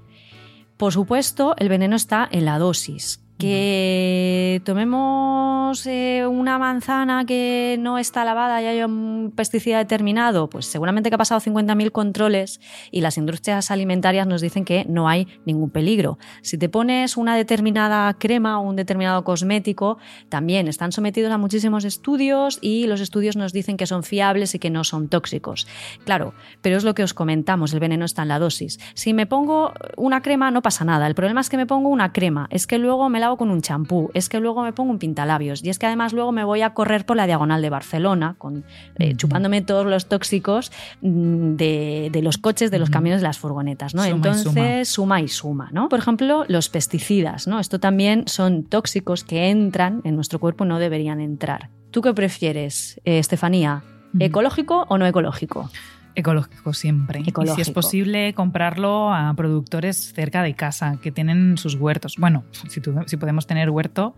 Por 0.75 0.91
supuesto, 0.91 1.55
el 1.57 1.69
veneno 1.69 1.95
está 1.95 2.27
en 2.29 2.43
la 2.43 2.59
dosis 2.59 3.21
que 3.39 4.61
tomemos 4.65 5.85
eh, 5.87 6.27
una 6.27 6.59
manzana 6.59 7.23
que 7.25 7.77
no 7.79 7.97
está 7.97 8.25
lavada 8.25 8.61
y 8.61 8.65
hay 8.65 8.83
un 8.83 9.31
pesticida 9.33 9.77
determinado, 9.77 10.49
pues 10.49 10.65
seguramente 10.65 11.09
que 11.09 11.15
ha 11.15 11.17
pasado 11.17 11.39
50.000 11.39 11.91
controles 11.93 12.59
y 12.91 12.99
las 12.99 13.17
industrias 13.17 13.71
alimentarias 13.71 14.27
nos 14.27 14.41
dicen 14.41 14.65
que 14.65 14.85
no 14.89 15.07
hay 15.07 15.25
ningún 15.45 15.69
peligro. 15.69 16.19
Si 16.41 16.57
te 16.57 16.67
pones 16.67 17.15
una 17.15 17.37
determinada 17.37 18.13
crema 18.15 18.59
o 18.59 18.63
un 18.63 18.75
determinado 18.75 19.23
cosmético, 19.23 19.99
también 20.27 20.67
están 20.67 20.91
sometidos 20.91 21.31
a 21.31 21.37
muchísimos 21.37 21.85
estudios 21.85 22.59
y 22.61 22.87
los 22.87 22.99
estudios 22.99 23.37
nos 23.37 23.53
dicen 23.53 23.77
que 23.77 23.87
son 23.87 24.03
fiables 24.03 24.53
y 24.53 24.59
que 24.59 24.69
no 24.69 24.83
son 24.83 25.07
tóxicos. 25.07 25.65
Claro, 26.03 26.33
pero 26.61 26.75
es 26.75 26.83
lo 26.83 26.93
que 26.93 27.03
os 27.03 27.13
comentamos, 27.13 27.71
el 27.71 27.79
veneno 27.79 28.03
está 28.03 28.23
en 28.23 28.27
la 28.27 28.39
dosis. 28.39 28.81
Si 28.95 29.13
me 29.13 29.27
pongo 29.27 29.71
una 29.95 30.21
crema 30.21 30.51
no 30.51 30.61
pasa 30.61 30.83
nada, 30.83 31.07
el 31.07 31.15
problema 31.15 31.39
es 31.39 31.49
que 31.49 31.55
me 31.55 31.65
pongo 31.65 31.87
una 31.87 32.11
crema, 32.11 32.47
es 32.51 32.67
que 32.67 32.77
luego 32.77 33.07
me 33.07 33.21
la 33.21 33.28
con 33.37 33.49
un 33.49 33.61
champú, 33.61 34.11
es 34.13 34.29
que 34.29 34.39
luego 34.39 34.63
me 34.63 34.73
pongo 34.73 34.91
un 34.91 34.99
pintalabios 34.99 35.63
y 35.63 35.69
es 35.69 35.79
que 35.79 35.85
además 35.85 36.13
luego 36.13 36.31
me 36.31 36.43
voy 36.43 36.61
a 36.61 36.73
correr 36.73 37.05
por 37.05 37.17
la 37.17 37.27
diagonal 37.27 37.61
de 37.61 37.69
Barcelona, 37.69 38.35
con, 38.37 38.63
eh, 38.97 39.15
chupándome 39.15 39.61
todos 39.61 39.85
los 39.85 40.07
tóxicos 40.07 40.71
mm, 41.01 41.55
de, 41.55 42.19
los 42.21 42.37
coches, 42.37 42.71
de 42.71 42.79
los 42.79 42.89
camiones, 42.89 43.21
de 43.21 43.27
las 43.27 43.39
furgonetas. 43.39 43.95
¿no? 43.95 44.03
Entonces, 44.03 44.89
suma. 44.89 45.21
y 45.21 45.27
suma. 45.27 45.69
¿no? 45.71 45.89
Por 45.89 45.99
ejemplo, 45.99 46.45
los 46.47 46.69
pesticidas. 46.69 47.47
¿no? 47.47 47.59
Esto 47.59 47.79
también 47.79 48.23
son 48.27 48.63
tóxicos 48.63 49.23
que 49.23 49.49
entran 49.49 50.01
en 50.03 50.15
nuestro 50.15 50.39
cuerpo, 50.39 50.65
no 50.65 50.79
deberían 50.79 51.19
entrar. 51.19 51.69
¿Tú 51.91 52.01
qué 52.01 52.13
prefieres, 52.13 53.01
eh, 53.05 53.19
Estefanía? 53.19 53.83
¿Ecológico 54.19 54.85
o 54.89 54.97
no 54.97 55.05
ecológico? 55.05 55.69
Ecológico 56.15 56.73
siempre. 56.73 57.21
Y 57.21 57.47
si 57.55 57.61
es 57.61 57.71
posible 57.71 58.33
comprarlo 58.33 59.13
a 59.13 59.33
productores 59.35 60.13
cerca 60.13 60.43
de 60.43 60.53
casa, 60.55 60.97
que 61.01 61.11
tienen 61.11 61.57
sus 61.57 61.75
huertos. 61.75 62.15
Bueno, 62.17 62.43
si, 62.67 62.81
si 63.05 63.17
podemos 63.17 63.47
tener 63.47 63.69
huerto 63.69 64.15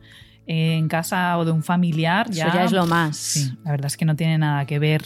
en 0.48 0.88
casa 0.88 1.38
o 1.38 1.46
de 1.46 1.52
un 1.52 1.64
familiar, 1.64 2.30
ya, 2.30 2.48
Eso 2.48 2.56
ya 2.56 2.64
es 2.66 2.72
lo 2.72 2.86
más. 2.86 3.18
Sí, 3.18 3.54
la 3.64 3.72
verdad 3.72 3.88
es 3.88 3.98
que 3.98 4.06
no 4.06 4.16
tiene 4.16 4.38
nada 4.38 4.66
que 4.66 4.80
ver. 4.80 5.04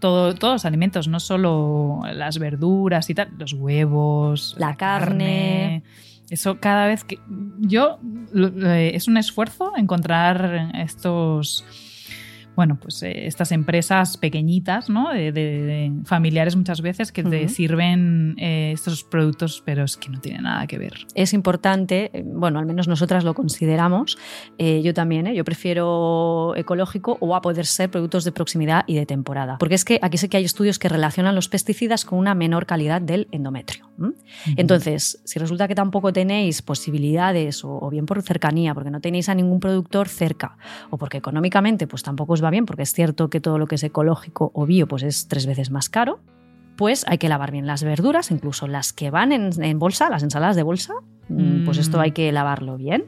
Todo, 0.00 0.34
todos 0.34 0.54
los 0.54 0.64
alimentos, 0.66 1.08
no 1.08 1.18
solo 1.18 2.02
las 2.12 2.38
verduras 2.38 3.08
y 3.08 3.14
tal, 3.14 3.30
los 3.38 3.54
huevos, 3.54 4.54
la, 4.58 4.76
carne. 4.76 5.82
Eso 6.28 6.58
cada 6.60 6.86
vez 6.86 7.04
que 7.04 7.18
yo 7.58 7.98
es 8.34 9.08
un 9.08 9.16
esfuerzo 9.16 9.72
encontrar 9.76 10.72
estos 10.74 11.64
bueno, 12.56 12.78
pues 12.80 13.02
eh, 13.02 13.26
estas 13.26 13.52
empresas 13.52 14.16
pequeñitas, 14.16 14.88
¿no? 14.88 15.10
De, 15.12 15.92
familiares 16.04 16.56
muchas 16.56 16.80
veces 16.80 17.12
que 17.12 17.22
te 17.22 17.48
sirven 17.48 18.34
eh, 18.38 18.72
estos 18.72 19.04
productos, 19.04 19.62
pero 19.64 19.84
es 19.84 19.96
que 19.96 20.08
no 20.08 20.20
tiene 20.20 20.40
nada 20.40 20.66
que 20.66 20.78
ver. 20.78 21.06
Es 21.14 21.32
importante, 21.32 22.10
eh, 22.12 22.22
bueno, 22.24 22.58
al 22.58 22.66
menos 22.66 22.88
nosotras 22.88 23.24
lo 23.24 23.34
consideramos, 23.34 24.18
yo 24.58 24.94
también, 24.94 25.32
yo 25.34 25.44
prefiero 25.44 26.54
ecológico 26.56 27.16
o 27.20 27.34
a 27.34 27.40
poder 27.40 27.66
ser 27.66 27.90
productos 27.90 28.24
de 28.24 28.32
proximidad 28.32 28.84
y 28.86 28.94
de 28.94 29.06
temporada, 29.06 29.56
porque 29.58 29.74
es 29.74 29.84
que 29.84 29.98
aquí 30.02 30.18
sé 30.18 30.28
que 30.28 30.36
hay 30.36 30.44
estudios 30.44 30.78
que 30.78 30.88
relacionan 30.88 31.34
los 31.34 31.48
pesticidas 31.48 32.04
con 32.04 32.18
una 32.18 32.34
menor 32.34 32.66
calidad 32.66 33.00
del 33.00 33.28
endometrio. 33.30 33.90
Entonces, 34.56 35.20
si 35.24 35.38
resulta 35.38 35.68
que 35.68 35.74
tampoco 35.74 36.12
tenéis 36.12 36.62
posibilidades 36.62 37.64
o, 37.64 37.78
o 37.80 37.90
bien 37.90 38.06
por 38.06 38.20
cercanía, 38.22 38.74
porque 38.74 38.90
no 38.90 39.00
tenéis 39.00 39.28
a 39.28 39.34
ningún 39.34 39.60
productor 39.60 40.08
cerca 40.08 40.56
o 40.90 40.98
porque 40.98 41.18
económicamente 41.18 41.86
pues 41.86 42.02
tampoco 42.02 42.32
os 42.32 42.40
va 42.44 42.50
bien, 42.50 42.66
porque 42.66 42.82
es 42.82 42.92
cierto 42.92 43.30
que 43.30 43.40
todo 43.40 43.58
lo 43.58 43.66
que 43.66 43.74
es 43.76 43.82
ecológico 43.82 44.50
o 44.54 44.66
bio 44.66 44.86
pues 44.86 45.02
es 45.02 45.28
tres 45.28 45.46
veces 45.46 45.70
más 45.70 45.88
caro, 45.88 46.20
pues 46.76 47.04
hay 47.08 47.18
que 47.18 47.28
lavar 47.28 47.50
bien 47.50 47.66
las 47.66 47.84
verduras, 47.84 48.30
incluso 48.30 48.66
las 48.66 48.92
que 48.92 49.10
van 49.10 49.32
en, 49.32 49.78
bolsa, 49.78 50.10
las 50.10 50.22
ensaladas 50.22 50.56
de 50.56 50.62
bolsa, 50.62 50.94
mm, 51.28 51.64
pues 51.64 51.78
esto 51.78 52.00
hay 52.00 52.10
mm. 52.10 52.14
que 52.14 52.32
lavarlo 52.32 52.76
bien. 52.76 53.04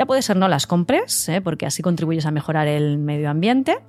Ya 0.00 0.06
puede 0.06 0.22
ser 0.22 0.38
no 0.38 0.48
las 0.48 0.66
compres, 0.66 1.28
¿eh? 1.28 1.42
porque 1.42 1.66
así 1.66 1.82
contribuyes 1.82 2.24
a 2.24 2.30
mejorar 2.30 2.66
el 2.68 2.96
medio 2.96 3.28
ambiente, 3.28 3.80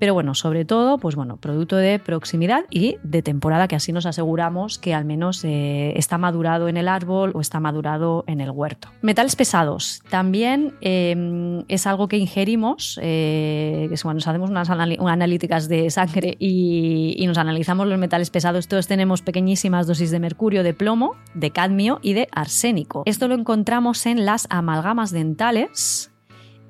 pero 0.00 0.12
bueno, 0.12 0.34
sobre 0.34 0.64
todo, 0.64 0.98
pues 0.98 1.14
bueno, 1.14 1.36
producto 1.36 1.76
de 1.76 2.00
proximidad 2.00 2.64
y 2.68 2.96
de 3.04 3.22
temporada, 3.22 3.68
que 3.68 3.76
así 3.76 3.92
nos 3.92 4.04
aseguramos 4.04 4.80
que 4.80 4.92
al 4.92 5.04
menos 5.04 5.44
eh, 5.44 5.92
está 5.96 6.18
madurado 6.18 6.66
en 6.66 6.76
el 6.76 6.88
árbol 6.88 7.30
o 7.36 7.40
está 7.40 7.60
madurado 7.60 8.24
en 8.26 8.40
el 8.40 8.50
huerto. 8.50 8.88
Metales 9.02 9.36
pesados. 9.36 10.02
También 10.10 10.74
em, 10.80 11.62
es 11.68 11.86
algo 11.86 12.08
que 12.08 12.16
ingerimos, 12.16 12.98
eh, 13.00 13.86
que 13.88 13.94
cuando 14.02 14.16
nos 14.16 14.26
hacemos 14.26 14.50
unas, 14.50 14.68
analíticas 14.68 15.68
de 15.68 15.88
sangre 15.90 16.36
y 16.40 17.24
nos 17.24 17.38
analizamos 17.38 17.86
los 17.86 18.00
metales 18.00 18.30
pesados, 18.30 18.66
todos 18.66 18.88
tenemos 18.88 19.22
pequeñísimas 19.22 19.86
dosis 19.86 20.10
de 20.10 20.18
mercurio, 20.18 20.64
de 20.64 20.74
plomo, 20.74 21.14
de 21.34 21.52
cadmio 21.52 22.00
y 22.02 22.14
de 22.14 22.26
arsénico. 22.32 23.04
Esto 23.06 23.28
lo 23.28 23.36
encontramos 23.36 24.06
en 24.06 24.26
las 24.26 24.48
amalgamas 24.50 25.12
dentales 25.12 25.51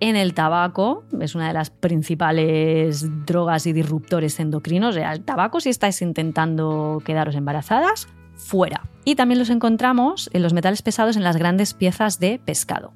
en 0.02 0.16
el 0.16 0.34
tabaco, 0.34 1.04
es 1.20 1.36
una 1.36 1.46
de 1.46 1.54
las 1.54 1.70
principales 1.70 3.06
drogas 3.24 3.66
y 3.66 3.72
disruptores 3.72 4.40
endocrinos. 4.40 4.96
el 4.96 5.22
tabaco, 5.22 5.60
si 5.60 5.68
estáis 5.68 6.02
intentando 6.02 7.00
quedaros 7.04 7.36
embarazadas, 7.36 8.08
fuera. 8.34 8.82
Y 9.04 9.14
también 9.14 9.38
los 9.38 9.48
encontramos 9.48 10.28
en 10.32 10.42
los 10.42 10.54
metales 10.54 10.82
pesados 10.82 11.16
en 11.16 11.22
las 11.22 11.36
grandes 11.36 11.72
piezas 11.72 12.18
de 12.18 12.40
pescado. 12.44 12.92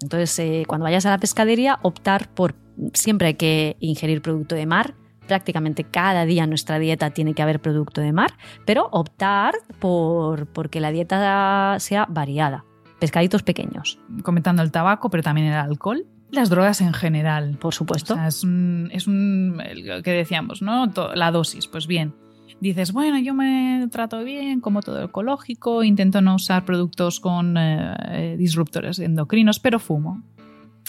Entonces, 0.00 0.38
eh, 0.38 0.62
cuando 0.66 0.84
vayas 0.84 1.04
a 1.04 1.10
la 1.10 1.18
pescadería, 1.18 1.80
optar 1.82 2.30
por 2.30 2.54
siempre 2.94 3.28
hay 3.28 3.34
que 3.34 3.76
ingerir 3.80 4.22
producto 4.22 4.54
de 4.54 4.64
mar. 4.64 4.94
Prácticamente 5.26 5.84
cada 5.84 6.24
día 6.24 6.44
en 6.44 6.48
nuestra 6.48 6.78
dieta 6.78 7.10
tiene 7.10 7.34
que 7.34 7.42
haber 7.42 7.60
producto 7.60 8.00
de 8.00 8.12
mar, 8.12 8.32
pero 8.64 8.88
optar 8.90 9.54
por 9.80 10.70
que 10.70 10.80
la 10.80 10.92
dieta 10.92 11.76
sea 11.78 12.06
variada. 12.08 12.64
Pescaditos 12.98 13.42
pequeños. 13.42 13.98
Comentando 14.22 14.62
el 14.62 14.72
tabaco, 14.72 15.10
pero 15.10 15.22
también 15.22 15.48
el 15.48 15.54
alcohol. 15.54 16.06
Las 16.30 16.50
drogas 16.50 16.80
en 16.80 16.92
general. 16.92 17.56
Por 17.58 17.74
supuesto. 17.74 18.16
es 18.26 18.42
un, 18.42 18.90
es 18.92 19.06
un 19.06 19.60
que 20.02 20.10
decíamos, 20.10 20.62
¿no? 20.62 20.92
La 21.14 21.30
dosis, 21.30 21.66
pues 21.66 21.86
bien. 21.86 22.14
Dices, 22.60 22.92
bueno, 22.92 23.18
yo 23.18 23.34
me 23.34 23.86
trato 23.90 24.24
bien, 24.24 24.60
como 24.60 24.82
todo 24.82 25.04
ecológico, 25.04 25.84
intento 25.84 26.20
no 26.20 26.34
usar 26.34 26.64
productos 26.64 27.20
con 27.20 27.56
eh, 27.56 27.94
eh, 28.08 28.36
disruptores 28.36 28.98
endocrinos, 28.98 29.60
pero 29.60 29.78
fumo. 29.78 30.24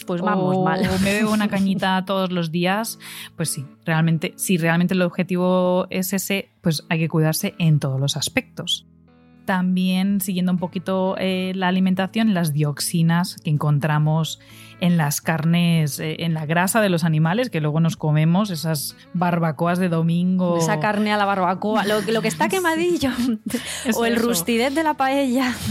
Pues 0.07 0.21
vamos 0.21 0.57
o 0.57 0.63
mal. 0.63 0.81
me 1.03 1.13
bebo 1.13 1.31
una 1.31 1.47
cañita 1.49 2.03
todos 2.05 2.31
los 2.31 2.51
días, 2.51 2.97
pues 3.35 3.49
sí, 3.49 3.65
realmente, 3.85 4.33
si 4.35 4.57
realmente 4.57 4.95
el 4.95 5.01
objetivo 5.03 5.85
es 5.91 6.13
ese, 6.13 6.49
pues 6.61 6.85
hay 6.89 6.99
que 6.99 7.09
cuidarse 7.09 7.53
en 7.59 7.79
todos 7.79 7.99
los 7.99 8.17
aspectos 8.17 8.88
también 9.49 10.21
siguiendo 10.21 10.51
un 10.51 10.59
poquito 10.59 11.15
eh, 11.17 11.53
la 11.55 11.69
alimentación, 11.69 12.35
las 12.35 12.53
dioxinas 12.53 13.37
que 13.43 13.49
encontramos 13.49 14.39
en 14.79 14.95
las 14.95 15.21
carnes, 15.21 15.99
eh, 15.99 16.17
en 16.19 16.35
la 16.35 16.45
grasa 16.45 16.81
de 16.81 16.89
los 16.89 17.03
animales 17.03 17.49
que 17.49 17.59
luego 17.59 17.79
nos 17.79 17.97
comemos, 17.97 18.51
esas 18.51 18.95
barbacoas 19.15 19.79
de 19.79 19.89
domingo. 19.89 20.59
Esa 20.59 20.79
carne 20.79 21.11
a 21.11 21.17
la 21.17 21.25
barbacoa, 21.25 21.83
lo, 21.85 21.99
lo 22.01 22.21
que 22.21 22.27
está 22.27 22.47
quemadillo. 22.47 23.09
o 23.95 24.05
el 24.05 24.17
rustidet 24.17 24.71
de 24.71 24.83
la 24.83 24.93
paella. 24.93 25.55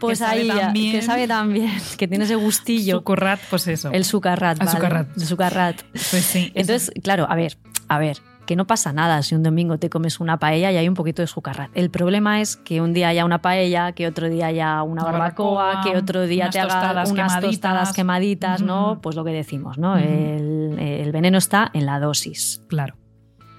Pues 0.00 0.22
ahí, 0.22 0.48
que 0.92 1.02
sabe 1.02 1.26
tan 1.26 1.52
bien, 1.52 1.72
que 1.96 2.06
tiene 2.08 2.24
ese 2.24 2.36
gustillo. 2.36 2.98
Sucarrat, 2.98 3.40
pues 3.50 3.66
eso. 3.66 3.90
El 3.92 4.04
sucarrat, 4.04 4.58
vale. 4.58 5.06
El 5.16 5.26
sucarrat. 5.26 5.82
Pues 5.92 6.24
sí. 6.24 6.52
Entonces, 6.54 6.92
claro, 7.02 7.26
a 7.28 7.34
ver, 7.34 7.58
a 7.88 7.98
ver, 7.98 8.18
que 8.48 8.56
no 8.56 8.66
pasa 8.66 8.94
nada 8.94 9.22
si 9.22 9.34
un 9.34 9.42
domingo 9.42 9.76
te 9.78 9.90
comes 9.90 10.20
una 10.20 10.38
paella 10.38 10.72
y 10.72 10.78
hay 10.78 10.88
un 10.88 10.94
poquito 10.94 11.20
de 11.20 11.26
sucarrat. 11.26 11.70
El 11.74 11.90
problema 11.90 12.40
es 12.40 12.56
que 12.56 12.80
un 12.80 12.94
día 12.94 13.08
haya 13.08 13.26
una 13.26 13.42
paella, 13.42 13.92
que 13.92 14.06
otro 14.06 14.30
día 14.30 14.46
haya 14.46 14.82
una 14.82 15.04
barbacoa, 15.04 15.82
que 15.84 15.94
otro 15.98 16.26
día 16.26 16.48
te 16.48 16.58
haga 16.58 16.90
unas 16.90 17.12
quemaditas. 17.12 17.42
tostadas 17.42 17.92
quemaditas, 17.92 18.62
¿no? 18.62 19.00
Pues 19.02 19.16
lo 19.16 19.24
que 19.24 19.32
decimos, 19.32 19.76
¿no? 19.76 19.98
el, 19.98 20.78
el 20.78 21.12
veneno 21.12 21.36
está 21.36 21.70
en 21.74 21.84
la 21.84 22.00
dosis. 22.00 22.62
Claro. 22.68 22.96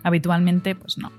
Habitualmente, 0.02 0.74
pues 0.74 0.98
no. 0.98 1.12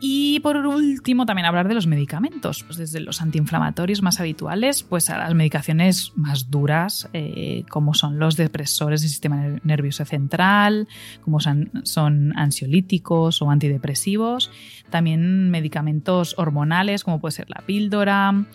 Y 0.00 0.38
por 0.40 0.56
último, 0.56 1.26
también 1.26 1.46
hablar 1.46 1.66
de 1.66 1.74
los 1.74 1.88
medicamentos, 1.88 2.62
pues 2.62 2.76
desde 2.76 3.00
los 3.00 3.20
antiinflamatorios 3.20 4.00
más 4.00 4.20
habituales, 4.20 4.84
pues 4.84 5.10
a 5.10 5.18
las 5.18 5.34
medicaciones 5.34 6.12
más 6.14 6.50
duras, 6.50 7.08
eh, 7.12 7.64
como 7.68 7.94
son 7.94 8.18
los 8.20 8.36
depresores 8.36 9.00
del 9.00 9.10
sistema 9.10 9.58
nervioso 9.64 10.04
central, 10.04 10.86
como 11.24 11.40
son, 11.40 12.32
ansiolíticos 12.36 13.42
o 13.42 13.50
antidepresivos, 13.50 14.52
también 14.90 15.50
medicamentos 15.50 16.34
hormonales, 16.38 17.02
como 17.02 17.20
puede 17.20 17.32
ser 17.32 17.50
la 17.50 17.62
píldora, 17.66 18.46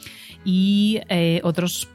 y 0.46 1.02
eh, 1.10 1.42
otros 1.44 1.90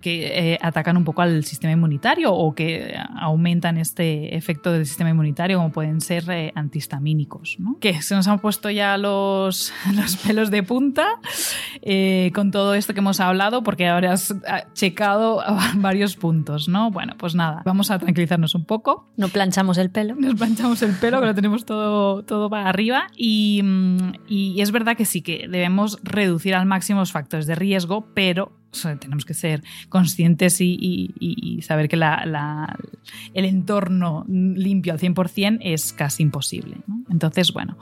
que 0.00 0.52
eh, 0.52 0.58
atacan 0.60 0.96
un 0.96 1.04
poco 1.04 1.22
al 1.22 1.44
sistema 1.44 1.72
inmunitario 1.72 2.32
o 2.32 2.54
que 2.54 2.94
aumentan 3.16 3.78
este 3.78 4.36
efecto 4.36 4.72
del 4.72 4.86
sistema 4.86 5.10
inmunitario, 5.10 5.58
como 5.58 5.72
pueden 5.72 6.00
ser 6.00 6.24
eh, 6.30 6.52
antihistamínicos. 6.54 7.56
¿no? 7.58 7.78
Que 7.80 8.02
se 8.02 8.14
nos 8.14 8.26
han 8.28 8.40
puesto 8.40 8.70
ya 8.70 8.96
los, 8.96 9.72
los 9.94 10.16
pelos 10.16 10.50
de 10.50 10.62
punta 10.62 11.06
eh, 11.82 12.30
con 12.34 12.50
todo 12.50 12.74
esto 12.74 12.94
que 12.94 13.00
hemos 13.00 13.20
hablado, 13.20 13.62
porque 13.62 13.88
ahora 13.88 14.12
has 14.12 14.34
checado 14.74 15.42
varios 15.76 16.16
puntos. 16.16 16.68
¿no? 16.68 16.90
Bueno, 16.90 17.14
pues 17.18 17.34
nada, 17.34 17.62
vamos 17.64 17.90
a 17.90 17.98
tranquilizarnos 17.98 18.54
un 18.54 18.64
poco. 18.64 19.08
No 19.16 19.28
planchamos 19.28 19.78
el 19.78 19.90
pelo. 19.90 20.14
Nos 20.16 20.34
planchamos 20.34 20.82
el 20.82 20.92
pelo, 20.92 21.20
que 21.20 21.26
lo 21.26 21.34
tenemos 21.34 21.64
todo, 21.64 22.22
todo 22.24 22.50
para 22.50 22.68
arriba. 22.68 23.08
Y, 23.16 23.62
y 24.28 24.60
es 24.60 24.72
verdad 24.72 24.96
que 24.96 25.04
sí, 25.04 25.22
que 25.22 25.46
debemos 25.48 25.98
reducir 26.02 26.54
al 26.54 26.66
máximo 26.66 27.00
los 27.00 27.12
factores 27.12 27.46
de 27.46 27.54
riesgo, 27.54 28.06
pero 28.14 28.52
tenemos 29.00 29.24
que 29.24 29.34
ser 29.34 29.62
conscientes 29.88 30.60
y, 30.60 31.60
saber 31.62 31.88
que 31.88 31.96
el 31.96 33.44
entorno 33.44 34.24
limpio 34.28 34.92
al 34.92 34.98
100% 34.98 35.58
es 35.62 35.92
casi 35.92 36.22
imposible. 36.22 36.76
Entonces, 37.10 37.52
bueno, 37.52 37.78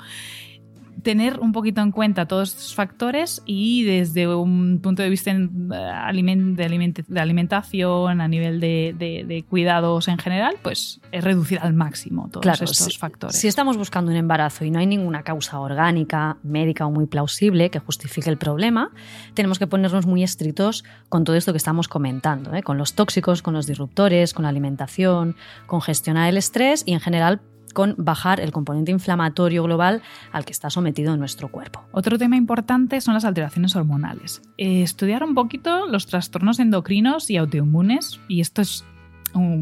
tener 1.04 1.38
un 1.38 1.52
poquito 1.52 1.82
en 1.82 1.92
cuenta 1.92 2.26
todos 2.26 2.48
estos 2.50 2.74
factores 2.74 3.42
y 3.46 3.84
desde 3.84 4.26
un 4.26 4.80
punto 4.82 5.02
de 5.02 5.10
vista 5.10 5.32
de 5.32 7.20
alimentación, 7.20 8.20
a 8.20 8.26
nivel 8.26 8.58
de, 8.58 9.44
cuidados 9.48 10.08
en 10.08 10.18
general, 10.18 10.56
pues 10.62 11.00
es 11.12 11.22
reducir 11.22 11.60
al 11.60 11.74
máximo 11.74 12.28
todos 12.32 12.60
estos 12.60 12.98
factores. 12.98 13.36
Si 13.36 13.46
estamos 13.46 13.76
buscando 13.76 14.10
un 14.10 14.16
embarazo 14.16 14.64
y 14.64 14.70
no 14.70 14.80
hay 14.80 14.86
ninguna 14.86 15.22
causa 15.22 15.60
orgánica, 15.60 16.38
médica 16.42 16.86
o 16.86 16.90
muy 16.90 17.06
plausible 17.06 17.70
que 17.70 17.78
justifique 17.78 18.30
el 18.30 18.38
problema, 18.38 18.90
tenemos 19.34 19.58
que 19.58 19.66
ponernos 19.66 20.06
muy 20.06 20.24
estrictos 20.24 20.84
con 21.10 21.24
todo 21.24 21.36
esto 21.36 21.52
que 21.52 21.58
estamos 21.58 21.86
comentando, 21.86 22.54
¿eh? 22.54 22.62
con 22.62 22.78
los 22.78 22.94
tóxicos, 22.94 23.42
con 23.42 23.52
los 23.52 23.66
disruptores, 23.66 24.32
con 24.32 24.44
la 24.44 24.48
alimentación, 24.48 25.36
con 25.66 25.82
gestionar 25.82 26.30
el 26.30 26.38
estrés 26.38 26.82
y 26.86 26.94
en 26.94 27.00
general 27.00 27.42
con 27.74 27.94
bajar 27.98 28.40
el 28.40 28.52
componente 28.52 28.90
inflamatorio 28.90 29.62
global 29.64 30.00
al 30.32 30.46
que 30.46 30.52
está 30.52 30.70
sometido 30.70 31.14
nuestro 31.18 31.48
cuerpo. 31.48 31.84
Otro 31.92 32.16
tema 32.16 32.36
importante 32.36 33.02
son 33.02 33.12
las 33.12 33.26
alteraciones 33.26 33.76
hormonales. 33.76 34.40
Eh, 34.56 34.82
estudiar 34.82 35.22
un 35.22 35.34
poquito 35.34 35.86
los 35.86 36.06
trastornos 36.06 36.58
endocrinos 36.58 37.28
y 37.28 37.36
autoinmunes, 37.36 38.20
y 38.28 38.40
esto 38.40 38.62
es 38.62 38.86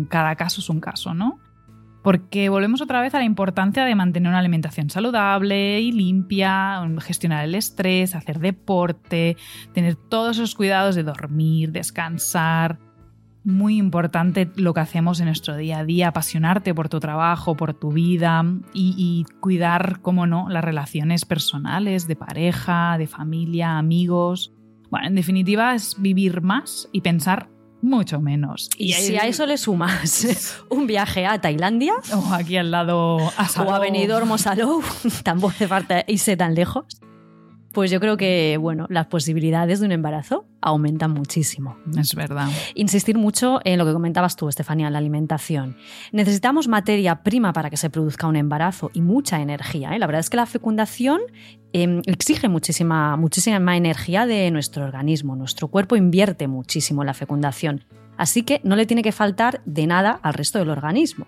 cada 0.09 0.37
caso 0.37 0.61
es 0.61 0.69
un 0.69 0.81
caso, 0.81 1.15
¿no? 1.15 1.39
Porque 2.03 2.49
volvemos 2.49 2.83
otra 2.83 3.01
vez 3.01 3.15
a 3.15 3.19
la 3.19 3.25
importancia 3.25 3.85
de 3.85 3.95
mantener 3.95 4.29
una 4.29 4.41
alimentación 4.41 4.91
saludable 4.91 5.81
y 5.81 5.93
limpia, 5.93 6.83
gestionar 7.01 7.45
el 7.45 7.55
estrés, 7.55 8.17
hacer 8.17 8.41
deporte, 8.41 9.37
tener 9.73 9.95
todos 9.95 10.37
esos 10.37 10.57
cuidados 10.57 10.97
de 10.97 11.05
dormir, 11.05 11.71
descansar, 11.71 12.79
muy 13.45 13.77
importante 13.77 14.51
lo 14.57 14.75
que 14.75 14.81
hacemos 14.81 15.21
en 15.21 15.27
nuestro 15.27 15.57
día 15.57 15.81
a 15.81 15.85
día, 15.85 16.09
apasionarte 16.09 16.75
por 16.75 16.89
tu 16.89 17.01
trabajo, 17.01 17.57
por 17.57 17.75
tu 17.75 17.93
vida 17.93 18.45
y, 18.73 19.25
cuidar, 19.41 20.01
como 20.01 20.27
no, 20.27 20.49
las 20.49 20.65
relaciones 20.65 21.25
personales, 21.25 22.07
de 22.07 22.17
pareja, 22.17 22.97
de 22.99 23.07
familia, 23.07 23.79
amigos. 23.79 24.53
Bueno, 24.91 25.09
en 25.09 25.15
definitiva 25.15 25.75
es 25.75 25.97
vivir 25.99 26.43
más 26.43 26.89
y 26.93 27.01
pensar 27.01 27.49
mucho 27.81 28.21
menos. 28.21 28.71
Y, 28.77 28.93
si 28.93 29.17
a 29.17 29.27
eso 29.27 29.45
le 29.47 29.59
sumas 29.59 30.65
un 30.71 30.87
viaje 30.87 31.27
a 31.27 31.41
Tailandia 31.41 31.95
o 32.15 32.33
aquí 32.33 32.57
al 32.57 32.71
lado 32.71 33.19
a 33.37 33.49
Salou. 33.49 33.73
o 33.73 33.75
a 33.75 33.79
Benidorm 33.81 34.31
o 34.31 34.39
Salou, 34.39 34.83
tampoco 35.25 35.51
hace 35.51 35.67
falta 35.67 36.05
irse 36.07 36.37
tan 36.37 36.55
lejos 36.55 36.87
pues 37.73 37.91
yo 37.91 38.01
creo 38.01 38.17
que 38.17 38.57
bueno, 38.61 38.87
las 38.89 39.07
posibilidades 39.07 39.81
de 39.81 39.87
un 39.87 39.93
embarazo 39.93 40.47
aumentan 40.61 41.11
muchísimo. 41.13 41.77
Es 41.99 42.15
verdad. 42.15 42.49
Insistir 42.75 43.19
mucho 43.19 43.61
en 43.65 43.79
lo 43.79 43.85
que 43.85 43.93
comentabas 43.93 44.37
tú, 44.37 44.49
Estefanía, 44.49 44.87
en 44.87 44.93
la 44.93 44.99
alimentación. 44.99 45.77
Necesitamos 46.13 46.69
materia 46.69 47.23
prima 47.23 47.53
para 47.53 47.71
que 47.71 47.77
se 47.77 47.91
produzca 47.91 48.27
un 48.27 48.37
embarazo 48.37 48.91
y 48.95 49.01
mucha 49.01 49.41
energía. 49.41 49.95
¿eh? 49.95 49.99
La 49.99 50.07
verdad 50.07 50.21
es 50.21 50.31
que 50.31 50.37
la 50.37 50.47
fecundación 50.47 51.21
em, 51.73 52.03
exige 52.07 52.49
muchísima, 52.49 53.17
muchísima 53.17 53.77
energía 53.77 54.27
de 54.27 54.51
nuestro 54.51 54.85
organismo. 54.85 55.35
Nuestro 55.37 55.69
cuerpo 55.69 55.97
invierte 55.97 56.49
muchísimo 56.49 57.03
en 57.03 57.07
la 57.07 57.15
fecundación. 57.15 57.85
Así 58.17 58.43
que 58.43 58.61
no 58.63 58.77
le 58.77 58.87
tiene 58.87 59.03
que 59.03 59.13
faltar 59.13 59.63
de 59.65 59.87
nada 59.87 60.21
al 60.23 60.35
resto 60.35 60.59
del 60.59 60.71
organismo. 60.71 61.27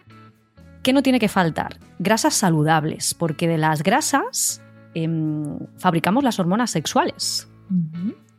¿Qué 0.83 0.93
no 0.93 1.03
tiene 1.03 1.19
que 1.19 1.29
faltar? 1.29 1.79
Grasas 1.99 2.35
saludables, 2.35 3.15
porque 3.15 3.49
de 3.49 3.57
las 3.57 3.83
grasas 3.83 4.61
Em, 4.95 5.59
fabricamos 5.77 6.25
las 6.25 6.39
hormonas 6.39 6.71
sexuales. 6.71 7.49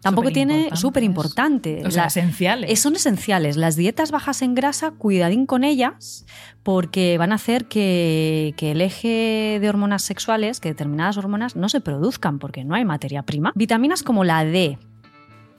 Tampoco 0.01 0.29
tiene 0.29 0.69
súper 0.75 1.03
importante. 1.03 1.81
O 1.83 1.89
sea, 1.89 2.05
esenciales. 2.05 2.79
Son 2.79 2.95
esenciales. 2.95 3.57
Las 3.57 3.75
dietas 3.75 4.11
bajas 4.11 4.43
en 4.43 4.53
grasa, 4.53 4.91
cuidadín 4.91 5.47
con 5.47 5.63
ellas, 5.63 6.25
porque 6.61 7.17
van 7.17 7.31
a 7.31 7.35
hacer 7.35 7.65
que, 7.65 8.53
que, 8.55 8.71
el 8.71 8.81
eje 8.81 9.57
de 9.59 9.67
hormonas 9.67 10.03
sexuales, 10.03 10.59
que 10.59 10.69
determinadas 10.69 11.17
hormonas 11.17 11.55
no 11.55 11.69
se 11.69 11.81
produzcan 11.81 12.37
porque 12.37 12.63
no 12.63 12.75
hay 12.75 12.85
materia 12.85 13.23
prima. 13.23 13.51
Vitaminas 13.55 14.03
como 14.03 14.23
la 14.23 14.45
D, 14.45 14.77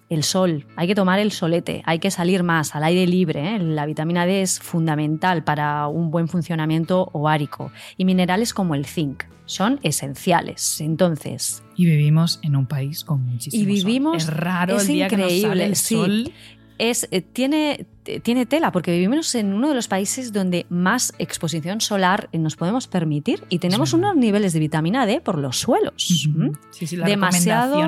el 0.09 0.23
sol, 0.23 0.66
hay 0.77 0.87
que 0.87 0.95
tomar 0.95 1.19
el 1.19 1.33
solete, 1.33 1.83
hay 1.85 1.99
que 1.99 2.11
salir 2.11 2.42
más 2.42 2.75
al 2.75 2.85
aire 2.85 3.07
libre. 3.07 3.57
¿eh? 3.57 3.59
La 3.59 3.87
vitamina 3.87 4.27
D 4.27 4.42
es 4.42 4.61
fundamental 4.61 5.42
para 5.42 5.88
un 5.88 6.11
buen 6.11 6.29
funcionamiento 6.29 7.09
ovárico 7.12 7.73
y 7.97 8.05
minerales 8.05 8.55
como 8.55 8.75
el 8.75 8.87
zinc 8.87 9.25
son 9.47 9.81
esenciales. 9.83 10.81
Entonces. 10.81 11.62
Y 11.77 11.87
vivimos 11.87 12.40
en 12.42 12.57
un 12.57 12.66
país 12.66 13.05
con 13.05 13.25
muchísimo 13.25 13.62
y 13.62 13.66
vivimos, 13.66 14.25
Es 14.25 14.27
raro 14.29 14.79
el 14.81 14.87
día 14.87 15.07
increíble, 15.07 15.38
que 15.38 15.40
nos 15.40 15.51
sale 15.51 15.64
el 15.64 15.77
sol. 15.77 16.33
Es, 16.79 17.09
eh, 17.11 17.23
tiene, 17.23 17.87
tiene 18.23 18.45
tela, 18.45 18.71
porque 18.71 18.90
vivimos 18.90 19.35
en 19.35 19.55
uno 19.55 19.71
de 19.71 19.75
los 19.75 19.88
países 19.88 20.35
donde 20.35 20.66
más 20.69 21.14
exposición 21.19 21.81
solar 21.81 22.29
nos 22.35 22.55
podemos 22.57 22.87
permitir 22.87 23.45
y 23.49 23.61
tenemos 23.61 23.95
unos 23.95 24.14
niveles 24.14 24.53
de 24.53 24.61
vitamina 24.61 25.07
D 25.07 25.23
por 25.23 25.38
los 25.38 25.57
suelos. 25.57 25.95
Sí, 26.71 26.87
sí, 26.87 26.97
las 26.97 27.09
Demasiado 27.09 27.81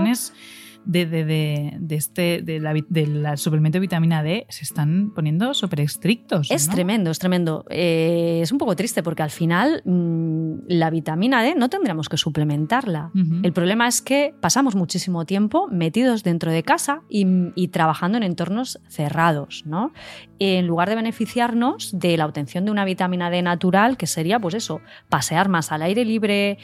de, 0.88 1.04
de, 1.04 1.76
de, 1.78 1.96
este, 1.96 2.40
de 2.42 2.60
la, 2.60 2.74
del 2.88 3.36
suplemento 3.36 3.76
de 3.76 3.80
vitamina 3.80 4.22
D 4.22 4.46
se 4.48 4.64
están 4.64 5.12
poniendo 5.14 5.52
súper 5.52 5.80
estrictos. 5.82 6.50
Es 6.50 6.68
tremendo, 6.68 7.10
es 7.10 7.18
tremendo. 7.18 7.66
Eh, 7.68 8.40
es 8.42 8.50
un 8.52 8.58
poco 8.58 8.74
triste 8.74 9.02
porque 9.02 9.22
al 9.22 9.30
final 9.30 9.82
mm, 9.84 10.60
la 10.66 10.88
vitamina 10.88 11.42
D 11.42 11.54
no 11.54 11.68
tendríamos 11.68 12.08
que 12.08 12.16
suplementarla. 12.16 13.12
El 13.42 13.52
problema 13.52 13.86
es 13.86 14.00
que 14.00 14.34
pasamos 14.40 14.74
muchísimo 14.74 15.26
tiempo 15.26 15.68
metidos 15.68 16.24
dentro 16.24 16.50
de 16.50 16.62
casa 16.62 17.02
y, 17.10 17.26
y 17.54 17.68
trabajando 17.68 18.16
en 18.16 18.24
entornos 18.24 18.80
cerrados, 18.88 19.64
¿no? 19.66 19.92
En 20.38 20.66
lugar 20.66 20.88
de 20.88 20.94
beneficiarnos 20.94 21.98
de 21.98 22.16
la 22.16 22.24
obtención 22.24 22.64
de 22.64 22.70
una 22.70 22.86
vitamina 22.86 23.28
D 23.28 23.42
natural, 23.42 23.98
que 23.98 24.06
sería, 24.06 24.40
pues 24.40 24.54
eso, 24.54 24.80
pasear 25.10 25.50
más 25.50 25.70
al 25.70 25.82
aire 25.82 26.06
libre, 26.06 26.58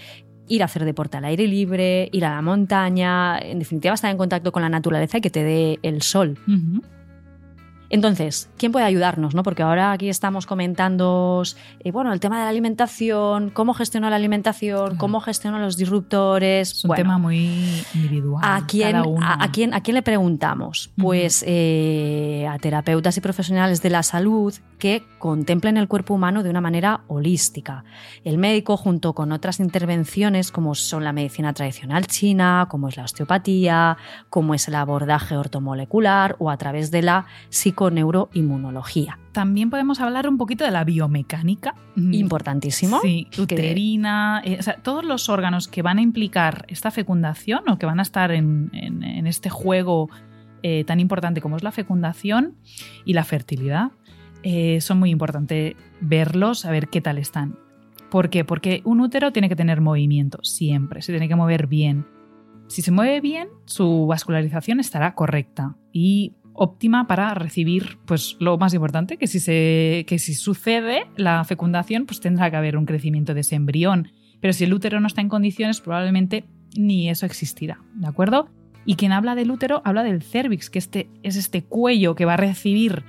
ir 0.48 0.62
a 0.62 0.66
hacer 0.66 0.84
deporte 0.84 1.16
al 1.16 1.24
aire 1.24 1.46
libre, 1.46 2.08
ir 2.12 2.24
a 2.24 2.34
la 2.34 2.42
montaña, 2.42 3.38
en 3.38 3.58
definitiva 3.58 3.94
estar 3.94 4.10
en 4.10 4.18
contacto 4.18 4.52
con 4.52 4.62
la 4.62 4.68
naturaleza 4.68 5.18
y 5.18 5.20
que 5.20 5.30
te 5.30 5.42
dé 5.42 5.78
el 5.82 6.02
sol. 6.02 6.38
Entonces, 7.94 8.50
¿quién 8.58 8.72
puede 8.72 8.84
ayudarnos? 8.86 9.36
¿no? 9.36 9.44
Porque 9.44 9.62
ahora 9.62 9.92
aquí 9.92 10.08
estamos 10.08 10.46
comentando 10.46 11.44
eh, 11.78 11.92
bueno, 11.92 12.12
el 12.12 12.18
tema 12.18 12.38
de 12.38 12.42
la 12.42 12.48
alimentación, 12.48 13.50
cómo 13.50 13.72
gestiono 13.72 14.10
la 14.10 14.16
alimentación, 14.16 14.96
cómo 14.96 15.20
gestiono 15.20 15.60
los 15.60 15.76
disruptores. 15.76 16.72
Es 16.72 16.84
un 16.84 16.96
tema 16.96 17.18
muy 17.18 17.84
individual. 17.94 18.42
¿A 18.44 18.66
quién, 18.66 18.96
a, 18.96 19.48
quién, 19.52 19.74
¿a 19.74 19.80
quién 19.80 19.94
le 19.94 20.02
preguntamos? 20.02 20.90
Pues 20.96 21.44
eh, 21.46 22.48
a 22.50 22.58
terapeutas 22.58 23.16
y 23.16 23.20
profesionales 23.20 23.80
de 23.80 23.90
la 23.90 24.02
salud 24.02 24.52
que 24.80 25.04
contemplen 25.20 25.76
el 25.76 25.86
cuerpo 25.86 26.14
humano 26.14 26.42
de 26.42 26.50
una 26.50 26.60
manera 26.60 27.02
holística. 27.06 27.84
El 28.24 28.38
médico, 28.38 28.76
junto 28.76 29.14
con 29.14 29.30
otras 29.30 29.60
intervenciones 29.60 30.50
como 30.50 30.74
son 30.74 31.04
la 31.04 31.12
medicina 31.12 31.52
tradicional 31.52 32.08
china, 32.08 32.66
como 32.68 32.88
es 32.88 32.96
la 32.96 33.04
osteopatía, 33.04 33.96
como 34.30 34.54
es 34.54 34.66
el 34.66 34.74
abordaje 34.74 35.36
ortomolecular 35.36 36.34
o 36.40 36.50
a 36.50 36.56
través 36.56 36.90
de 36.90 37.02
la 37.02 37.26
psicología 37.50 37.83
neuroinmunología. 37.90 39.18
También 39.32 39.70
podemos 39.70 40.00
hablar 40.00 40.28
un 40.28 40.38
poquito 40.38 40.64
de 40.64 40.70
la 40.70 40.84
biomecánica. 40.84 41.74
Importantísimo. 41.96 43.00
Sí, 43.00 43.28
uterina, 43.38 44.42
eh, 44.44 44.56
o 44.58 44.62
sea, 44.62 44.76
todos 44.76 45.04
los 45.04 45.28
órganos 45.28 45.68
que 45.68 45.82
van 45.82 45.98
a 45.98 46.02
implicar 46.02 46.64
esta 46.68 46.90
fecundación 46.90 47.68
o 47.68 47.78
que 47.78 47.86
van 47.86 47.98
a 47.98 48.02
estar 48.02 48.30
en, 48.30 48.70
este 49.26 49.50
juego 49.50 50.08
eh, 50.62 50.84
tan 50.84 51.00
importante 51.00 51.40
como 51.40 51.56
es 51.56 51.62
la 51.62 51.72
fecundación 51.72 52.54
y 53.04 53.14
la 53.14 53.24
fertilidad, 53.24 53.90
eh, 54.42 54.80
son 54.80 54.98
muy 54.98 55.10
importantes 55.10 55.74
verlos, 56.00 56.60
saber 56.60 56.88
qué 56.88 57.00
tal 57.00 57.18
están. 57.18 57.58
¿Por 58.10 58.30
qué? 58.30 58.44
Porque 58.44 58.82
un 58.84 59.00
útero 59.00 59.32
tiene 59.32 59.48
que 59.48 59.56
tener 59.56 59.80
movimiento 59.80 60.38
siempre, 60.42 61.02
se 61.02 61.12
tiene 61.12 61.28
que 61.28 61.34
mover 61.34 61.66
bien. 61.66 62.06
Si 62.68 62.82
se 62.82 62.92
mueve 62.92 63.20
bien, 63.20 63.48
su 63.64 64.06
vascularización 64.06 64.80
estará 64.80 65.14
correcta 65.14 65.76
y 65.92 66.34
óptima 66.54 67.06
para 67.06 67.34
recibir 67.34 67.98
pues 68.06 68.36
lo 68.40 68.56
más 68.58 68.72
importante 68.74 69.16
que 69.16 69.26
si 69.26 69.40
se 69.40 70.04
que 70.06 70.18
si 70.18 70.34
sucede 70.34 71.06
la 71.16 71.44
fecundación 71.44 72.06
pues 72.06 72.20
tendrá 72.20 72.50
que 72.50 72.56
haber 72.56 72.76
un 72.76 72.86
crecimiento 72.86 73.34
de 73.34 73.40
ese 73.40 73.56
embrión 73.56 74.12
pero 74.40 74.52
si 74.52 74.64
el 74.64 74.72
útero 74.72 75.00
no 75.00 75.06
está 75.06 75.20
en 75.20 75.28
condiciones 75.28 75.80
probablemente 75.80 76.44
ni 76.76 77.10
eso 77.10 77.26
existirá 77.26 77.78
de 77.94 78.06
acuerdo 78.06 78.48
Y 78.86 78.96
quien 78.96 79.12
habla 79.12 79.34
del 79.34 79.50
útero 79.50 79.80
habla 79.84 80.02
del 80.02 80.22
cervix, 80.22 80.68
que 80.68 80.78
este, 80.78 81.08
es 81.22 81.36
este 81.36 81.64
cuello 81.64 82.14
que 82.14 82.26
va 82.26 82.34
a 82.34 82.36
recibir 82.36 83.02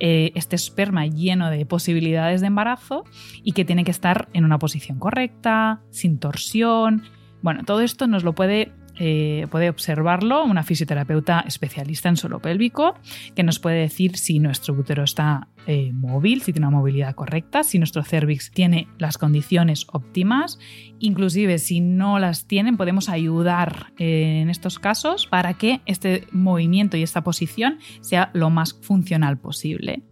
eh, 0.00 0.32
este 0.34 0.56
esperma 0.56 1.06
lleno 1.06 1.50
de 1.50 1.66
posibilidades 1.66 2.40
de 2.40 2.46
embarazo 2.46 3.04
y 3.42 3.52
que 3.52 3.64
tiene 3.64 3.84
que 3.84 3.90
estar 3.90 4.28
en 4.32 4.44
una 4.44 4.58
posición 4.58 4.98
correcta, 4.98 5.82
sin 5.90 6.18
torsión. 6.18 7.02
Bueno, 7.42 7.64
todo 7.64 7.80
esto 7.80 8.06
nos 8.06 8.24
lo 8.24 8.34
puede 8.34 8.72
eh, 9.00 9.46
puede 9.50 9.70
observarlo 9.70 10.44
una 10.44 10.64
fisioterapeuta 10.64 11.44
especialista 11.46 12.08
en 12.08 12.16
suelo 12.16 12.40
pélvico 12.40 12.94
que 13.36 13.44
nos 13.44 13.60
puede 13.60 13.78
decir 13.78 14.16
si 14.16 14.40
nuestro 14.40 14.74
útero 14.74 15.04
está 15.04 15.48
eh, 15.66 15.92
móvil, 15.92 16.42
si 16.42 16.52
tiene 16.52 16.66
una 16.66 16.78
movilidad 16.78 17.14
correcta, 17.14 17.62
si 17.62 17.78
nuestro 17.78 18.02
cervix 18.02 18.50
tiene 18.50 18.88
las 18.98 19.16
condiciones 19.16 19.86
óptimas. 19.92 20.58
Inclusive 20.98 21.58
si 21.58 21.80
no 21.80 22.18
las 22.18 22.46
tienen, 22.46 22.76
podemos 22.76 23.08
ayudar 23.08 23.92
eh, 23.98 24.40
en 24.42 24.50
estos 24.50 24.78
casos 24.78 25.26
para 25.26 25.54
que 25.54 25.80
este 25.86 26.26
movimiento 26.32 26.96
y 26.96 27.02
esta 27.02 27.22
posición 27.22 27.78
sea 28.00 28.30
lo 28.32 28.50
más 28.50 28.78
funcional 28.82 29.38
posible. 29.38 30.02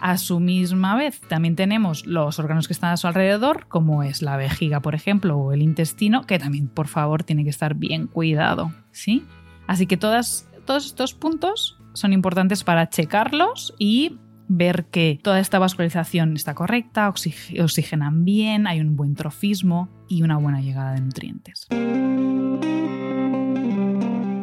A 0.00 0.16
su 0.16 0.38
misma 0.38 0.94
vez, 0.96 1.20
también 1.28 1.56
tenemos 1.56 2.06
los 2.06 2.38
órganos 2.38 2.68
que 2.68 2.72
están 2.72 2.92
a 2.92 2.96
su 2.96 3.08
alrededor, 3.08 3.66
como 3.66 4.04
es 4.04 4.22
la 4.22 4.36
vejiga, 4.36 4.80
por 4.80 4.94
ejemplo, 4.94 5.36
o 5.36 5.52
el 5.52 5.60
intestino, 5.60 6.22
que 6.22 6.38
también, 6.38 6.68
por 6.68 6.86
favor, 6.86 7.24
tiene 7.24 7.42
que 7.42 7.50
estar 7.50 7.74
bien 7.74 8.06
cuidado, 8.06 8.72
¿sí? 8.92 9.24
Así 9.66 9.86
que 9.86 9.96
todas, 9.96 10.48
todos 10.66 10.86
estos 10.86 11.14
puntos 11.14 11.78
son 11.94 12.12
importantes 12.12 12.62
para 12.62 12.88
checarlos 12.88 13.74
y 13.76 14.18
ver 14.46 14.86
que 14.86 15.20
toda 15.22 15.40
esta 15.40 15.58
vascularización 15.58 16.36
está 16.36 16.54
correcta, 16.54 17.08
oxigenan 17.08 18.24
bien, 18.24 18.66
hay 18.66 18.80
un 18.80 18.96
buen 18.96 19.14
trofismo 19.14 19.88
y 20.08 20.22
una 20.22 20.38
buena 20.38 20.60
llegada 20.60 20.92
de 20.92 21.00
nutrientes. 21.00 21.66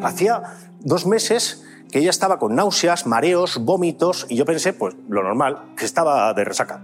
Hacía 0.03 0.43
dos 0.81 1.07
meses 1.07 1.64
que 1.91 1.99
ella 1.99 2.09
estaba 2.09 2.39
con 2.39 2.55
náuseas, 2.55 3.05
mareos, 3.07 3.57
vómitos 3.63 4.25
y 4.29 4.35
yo 4.35 4.45
pensé, 4.45 4.73
pues 4.73 4.95
lo 5.09 5.23
normal, 5.23 5.59
que 5.77 5.85
estaba 5.85 6.33
de 6.33 6.43
resaca. 6.43 6.83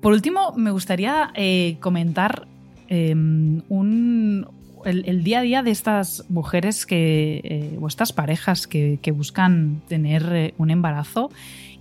Por 0.00 0.12
último, 0.12 0.52
me 0.56 0.70
gustaría 0.70 1.32
eh, 1.34 1.78
comentar 1.80 2.46
em, 2.88 3.62
el, 4.86 5.24
día 5.24 5.40
a 5.40 5.42
día 5.42 5.62
de 5.62 5.70
estas 5.70 6.24
mujeres 6.28 6.86
que, 6.86 7.40
eh, 7.44 7.78
o 7.80 7.88
estas 7.88 8.12
parejas 8.12 8.66
que, 8.66 8.98
buscan 9.14 9.82
tener 9.88 10.24
eh, 10.32 10.54
un 10.58 10.70
embarazo 10.70 11.30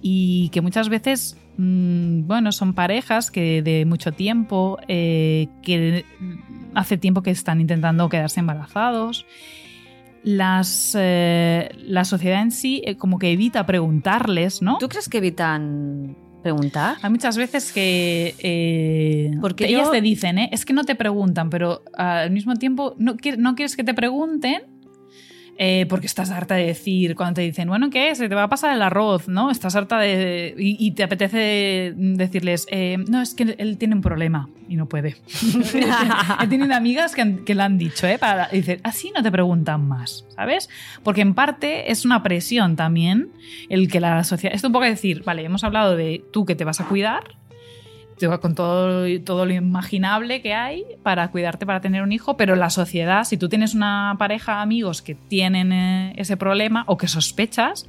y 0.02 0.50
que 0.50 0.62
muchas 0.62 0.90
veces 0.90 1.38
mm, 1.58 2.28
bueno, 2.28 2.52
son 2.52 2.74
parejas 2.74 3.32
que 3.32 3.62
de 3.62 3.86
mucho 3.86 4.12
tiempo, 4.12 4.78
que 4.88 6.06
hace 6.76 6.98
tiempo 6.98 7.24
que 7.24 7.32
están 7.32 7.62
intentando 7.62 8.08
quedarse 8.10 8.40
embarazados. 8.40 9.26
Las, 10.24 10.96
eh, 11.00 11.70
la 11.78 12.04
sociedad 12.04 12.42
en 12.42 12.52
sí 12.52 12.82
eh, 12.86 12.98
como 12.98 13.20
que 13.20 13.32
evita 13.32 13.66
preguntarles, 13.66 14.62
¿no? 14.62 14.78
¿Tú 14.80 14.90
crees 14.90 15.08
que 15.08 15.20
evitan 15.20 16.16
preguntar? 16.46 16.98
Hay 17.02 17.10
muchas 17.10 17.38
veces 17.38 17.72
que 17.74 18.36
eh, 18.38 19.32
Porque 19.42 19.66
ellas 19.66 19.86
yo- 19.86 19.92
te 19.92 20.02
dicen, 20.02 20.38
¿eh? 20.38 20.50
es 20.52 20.64
que 20.64 20.74
no 20.74 20.84
te 20.84 20.94
preguntan, 20.94 21.50
pero 21.50 21.82
al 21.98 22.30
mismo 22.30 22.54
tiempo 22.56 22.94
no, 23.00 23.16
no 23.40 23.56
quieres 23.56 23.76
que 23.76 23.84
te 23.84 23.96
pregunten 23.96 24.62
eh, 25.58 25.86
porque 25.88 26.06
estás 26.08 26.32
harta 26.32 26.56
de 26.56 26.66
decir, 26.66 27.16
cuando 27.16 27.36
te 27.36 27.42
dicen, 27.42 27.68
bueno, 27.70 27.90
¿qué 27.90 28.10
es? 28.10 28.18
Se 28.18 28.28
te 28.30 28.36
va 28.36 28.44
a 28.44 28.50
pasar 28.50 28.76
el 28.76 28.82
arroz, 28.82 29.28
¿no? 29.28 29.52
Estás 29.52 29.76
harta 29.76 29.98
de... 30.00 30.54
y, 30.58 30.76
y 30.86 30.92
te 30.92 31.04
apetece 31.04 31.94
decirles, 31.96 32.68
eh, 32.70 32.98
no, 33.08 33.22
es 33.22 33.34
que 33.34 33.56
él 33.58 33.78
tiene 33.78 33.96
un 33.96 34.02
problema 34.02 34.50
y 34.68 34.76
no 34.76 34.88
puede. 34.88 35.16
He 36.42 36.48
tenido 36.48 36.74
amigas 36.76 37.16
que, 37.16 37.22
han- 37.22 37.46
que 37.46 37.56
le 37.56 37.64
han 37.64 37.78
dicho, 37.78 38.08
¿eh? 38.08 38.18
Para, 38.18 38.50
y 38.52 38.58
dicen, 38.58 38.80
así 38.84 39.12
no 39.16 39.24
te 39.24 39.32
preguntan 39.32 39.88
más, 39.88 40.26
¿sabes? 40.36 40.70
Porque 41.04 41.22
en 41.22 41.34
parte 41.34 41.92
es 41.92 42.06
una 42.06 42.24
presión 42.24 42.76
también 42.76 43.30
el 43.70 43.88
que 43.90 44.00
la 44.00 44.24
sociedad... 44.24 44.56
Esto 44.56 44.68
un 44.68 44.74
poco 44.74 44.86
decir, 44.86 45.24
vale, 45.24 45.44
hemos 45.44 45.64
hablado 45.64 45.96
de 45.96 46.24
tú 46.34 46.46
que 46.46 46.56
te 46.56 46.64
vas 46.66 46.82
a 46.82 46.86
cuidar, 46.86 47.36
con 48.40 48.56
todo, 48.56 49.06
todo 49.24 49.46
lo 49.46 49.54
imaginable 49.54 50.42
que 50.42 50.54
hay 50.54 50.84
para 51.04 51.30
cuidarte, 51.30 51.66
para 51.66 51.82
tener 51.82 52.02
un 52.02 52.12
hijo, 52.12 52.38
pero 52.38 52.56
la 52.56 52.70
sociedad, 52.70 53.24
si 53.24 53.38
tú 53.38 53.50
tienes 53.50 53.76
una 53.76 54.16
pareja, 54.18 54.62
amigos 54.62 55.02
que 55.02 55.16
tienen 55.16 55.72
eh, 55.72 56.14
ese 56.18 56.38
problema 56.38 56.84
o 56.88 56.98
que 56.98 57.08
sospechas, 57.08 57.86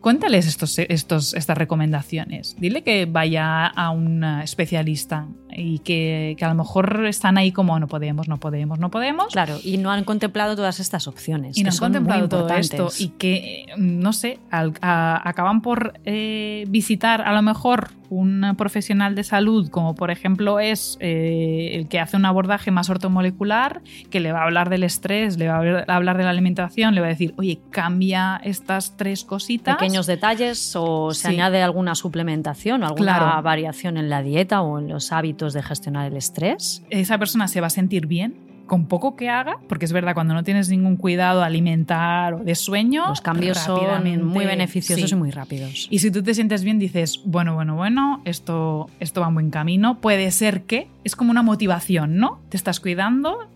cuéntales 0.00 0.46
estos, 0.46 0.78
estos, 0.78 1.34
estas 1.34 1.56
recomendaciones. 1.56 2.56
Dile 2.58 2.82
que 2.82 3.06
vaya 3.06 3.66
a 3.66 3.90
un 3.90 4.24
especialista 4.24 5.26
y 5.56 5.78
que, 5.80 6.34
que 6.38 6.44
a 6.44 6.48
lo 6.48 6.54
mejor 6.54 7.04
están 7.06 7.38
ahí 7.38 7.52
como 7.52 7.78
no 7.78 7.86
podemos, 7.88 8.28
no 8.28 8.38
podemos, 8.38 8.78
no 8.78 8.90
podemos. 8.90 9.26
Claro, 9.32 9.56
y 9.62 9.78
no 9.78 9.90
han 9.90 10.04
contemplado 10.04 10.56
todas 10.56 10.80
estas 10.80 11.06
opciones. 11.08 11.56
Y 11.58 11.62
no 11.64 11.70
han 11.70 11.76
contemplado 11.78 12.28
todo 12.28 12.48
esto 12.54 12.88
y 12.98 13.08
que, 13.08 13.66
no 13.76 14.12
sé, 14.12 14.38
al- 14.50 14.74
a- 14.80 15.20
acaban 15.28 15.60
por 15.62 15.94
eh, 16.04 16.64
visitar 16.68 17.22
a 17.22 17.32
lo 17.34 17.42
mejor 17.42 17.90
un 18.08 18.54
profesional 18.58 19.14
de 19.14 19.24
salud, 19.24 19.70
como 19.70 19.94
por 19.94 20.10
ejemplo 20.10 20.60
es 20.60 20.98
eh, 21.00 21.70
el 21.74 21.88
que 21.88 21.98
hace 21.98 22.16
un 22.18 22.26
abordaje 22.26 22.70
más 22.70 22.90
ortomolecular, 22.90 23.80
que 24.10 24.20
le 24.20 24.32
va 24.32 24.40
a 24.40 24.44
hablar 24.44 24.68
del 24.68 24.82
estrés, 24.82 25.38
le 25.38 25.48
va 25.48 25.54
a 25.54 25.58
hablar- 25.58 25.84
a 25.88 25.96
hablar 25.96 26.18
de 26.18 26.24
la 26.24 26.30
alimentación, 26.30 26.94
le 26.94 27.00
va 27.00 27.06
a 27.06 27.10
decir, 27.10 27.32
oye, 27.38 27.60
cambia 27.70 28.38
estas 28.44 28.98
tres 28.98 29.24
cositas. 29.24 29.76
Pequeños 29.76 30.06
detalles 30.06 30.74
o 30.76 31.14
se 31.14 31.28
Sí. 31.28 31.34
añade 31.34 31.62
alguna 31.62 31.94
suplementación 31.94 32.82
o 32.82 32.86
alguna 32.86 33.16
Claro. 33.18 33.42
variación 33.42 33.96
en 33.96 34.10
la 34.10 34.22
dieta 34.22 34.60
o 34.60 34.78
en 34.78 34.88
los 34.88 35.10
hábitos 35.10 35.41
de 35.50 35.62
gestionar 35.62 36.10
el 36.10 36.16
estrés. 36.16 36.82
esa 36.90 37.18
persona 37.18 37.48
se 37.48 37.60
va 37.60 37.66
a 37.66 37.70
sentir 37.70 38.06
bien 38.06 38.52
con 38.66 38.86
poco 38.86 39.16
que 39.16 39.28
haga, 39.28 39.58
porque 39.68 39.84
es 39.84 39.92
verdad, 39.92 40.14
cuando 40.14 40.34
no 40.34 40.44
tienes 40.44 40.70
ningún 40.70 40.96
cuidado 40.96 41.42
alimentar 41.42 42.34
o 42.34 42.38
de 42.38 42.54
sueño, 42.54 43.08
Los 43.08 43.20
cambios 43.20 43.58
son 43.58 44.24
muy 44.24 44.46
beneficiosos 44.46 45.10
sí. 45.10 45.14
y 45.14 45.18
muy 45.18 45.30
rápidos. 45.30 45.88
Y 45.90 45.98
si 45.98 46.10
tú 46.10 46.22
te 46.22 46.32
sientes 46.32 46.64
bien, 46.64 46.78
dices, 46.78 47.20
bueno, 47.24 47.54
bueno, 47.54 47.74
bueno, 47.76 48.22
esto, 48.24 48.88
esto 49.00 49.20
va 49.20 49.28
en 49.28 49.34
buen 49.34 49.50
camino. 49.50 50.00
Puede 50.00 50.30
ser 50.30 50.62
que 50.62 50.88
es 51.04 51.16
como 51.16 51.30
una 51.30 51.42
motivación, 51.42 52.16
¿no? 52.16 52.40
Te 52.48 52.56
estás 52.56 52.80
cuidando 52.80 53.48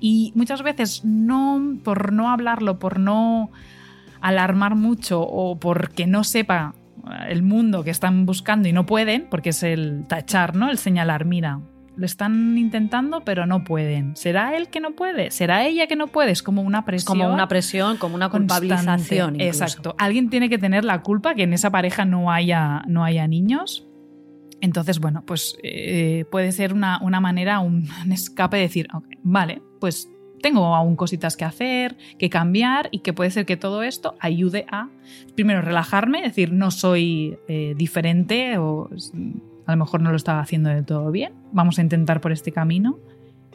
y 0.00 0.32
muchas 0.34 0.62
veces 0.62 1.02
no, 1.04 1.78
por 1.82 2.12
no 2.12 2.30
hablarlo, 2.30 2.78
por 2.78 2.98
no 2.98 3.50
alarmar 4.20 4.74
mucho 4.74 5.22
o 5.22 5.58
porque 5.58 6.06
no 6.06 6.24
sepa 6.24 6.74
el 7.28 7.42
mundo 7.42 7.84
que 7.84 7.90
están 7.90 8.26
buscando 8.26 8.68
y 8.68 8.72
no 8.72 8.86
pueden, 8.86 9.26
porque 9.30 9.50
es 9.50 9.62
el 9.62 10.04
tachar, 10.06 10.54
¿no? 10.56 10.70
El 10.70 10.78
señalar, 10.78 11.24
mira, 11.24 11.60
lo 11.96 12.06
están 12.06 12.56
intentando 12.56 13.22
pero 13.24 13.44
no 13.46 13.64
pueden. 13.64 14.14
¿Será 14.16 14.56
él 14.56 14.68
que 14.68 14.78
no 14.80 14.92
puede? 14.92 15.30
¿Será 15.32 15.66
ella 15.66 15.86
que 15.88 15.96
no 15.96 16.06
puede? 16.06 16.30
Es 16.30 16.42
como 16.44 16.62
una 16.62 16.78
Es 16.78 16.84
presión. 16.84 17.18
como 17.18 17.32
una 17.34 17.48
presión, 17.48 17.96
como 17.96 18.14
una 18.14 18.28
culpabilización. 18.28 19.40
Exacto. 19.40 19.94
Alguien 19.98 20.30
tiene 20.30 20.48
que 20.48 20.58
tener 20.58 20.84
la 20.84 21.02
culpa 21.02 21.34
que 21.34 21.42
en 21.42 21.52
esa 21.52 21.70
pareja 21.70 22.04
no 22.04 22.30
haya, 22.30 22.82
no 22.86 23.04
haya 23.04 23.26
niños. 23.26 23.84
Entonces, 24.60 24.98
bueno, 25.00 25.24
pues 25.26 25.56
eh, 25.62 26.24
puede 26.30 26.52
ser 26.52 26.72
una, 26.72 26.98
una 27.02 27.20
manera, 27.20 27.60
un, 27.60 27.88
un 28.04 28.12
escape 28.12 28.56
de 28.56 28.62
decir, 28.64 28.88
"Ok, 28.94 29.06
vale, 29.22 29.62
pues 29.80 30.08
tengo 30.40 30.74
aún 30.74 30.96
cositas 30.96 31.36
que 31.36 31.44
hacer, 31.44 31.96
que 32.18 32.30
cambiar 32.30 32.88
y 32.90 33.00
que 33.00 33.12
puede 33.12 33.30
ser 33.30 33.46
que 33.46 33.56
todo 33.56 33.82
esto 33.82 34.14
ayude 34.20 34.66
a, 34.70 34.88
primero, 35.34 35.62
relajarme, 35.62 36.22
decir, 36.22 36.52
no 36.52 36.70
soy 36.70 37.38
eh, 37.48 37.74
diferente 37.76 38.58
o 38.58 38.88
a 39.66 39.72
lo 39.72 39.78
mejor 39.78 40.00
no 40.00 40.10
lo 40.10 40.16
estaba 40.16 40.40
haciendo 40.40 40.70
de 40.70 40.82
todo 40.82 41.10
bien, 41.10 41.32
vamos 41.52 41.78
a 41.78 41.82
intentar 41.82 42.20
por 42.20 42.32
este 42.32 42.52
camino 42.52 42.98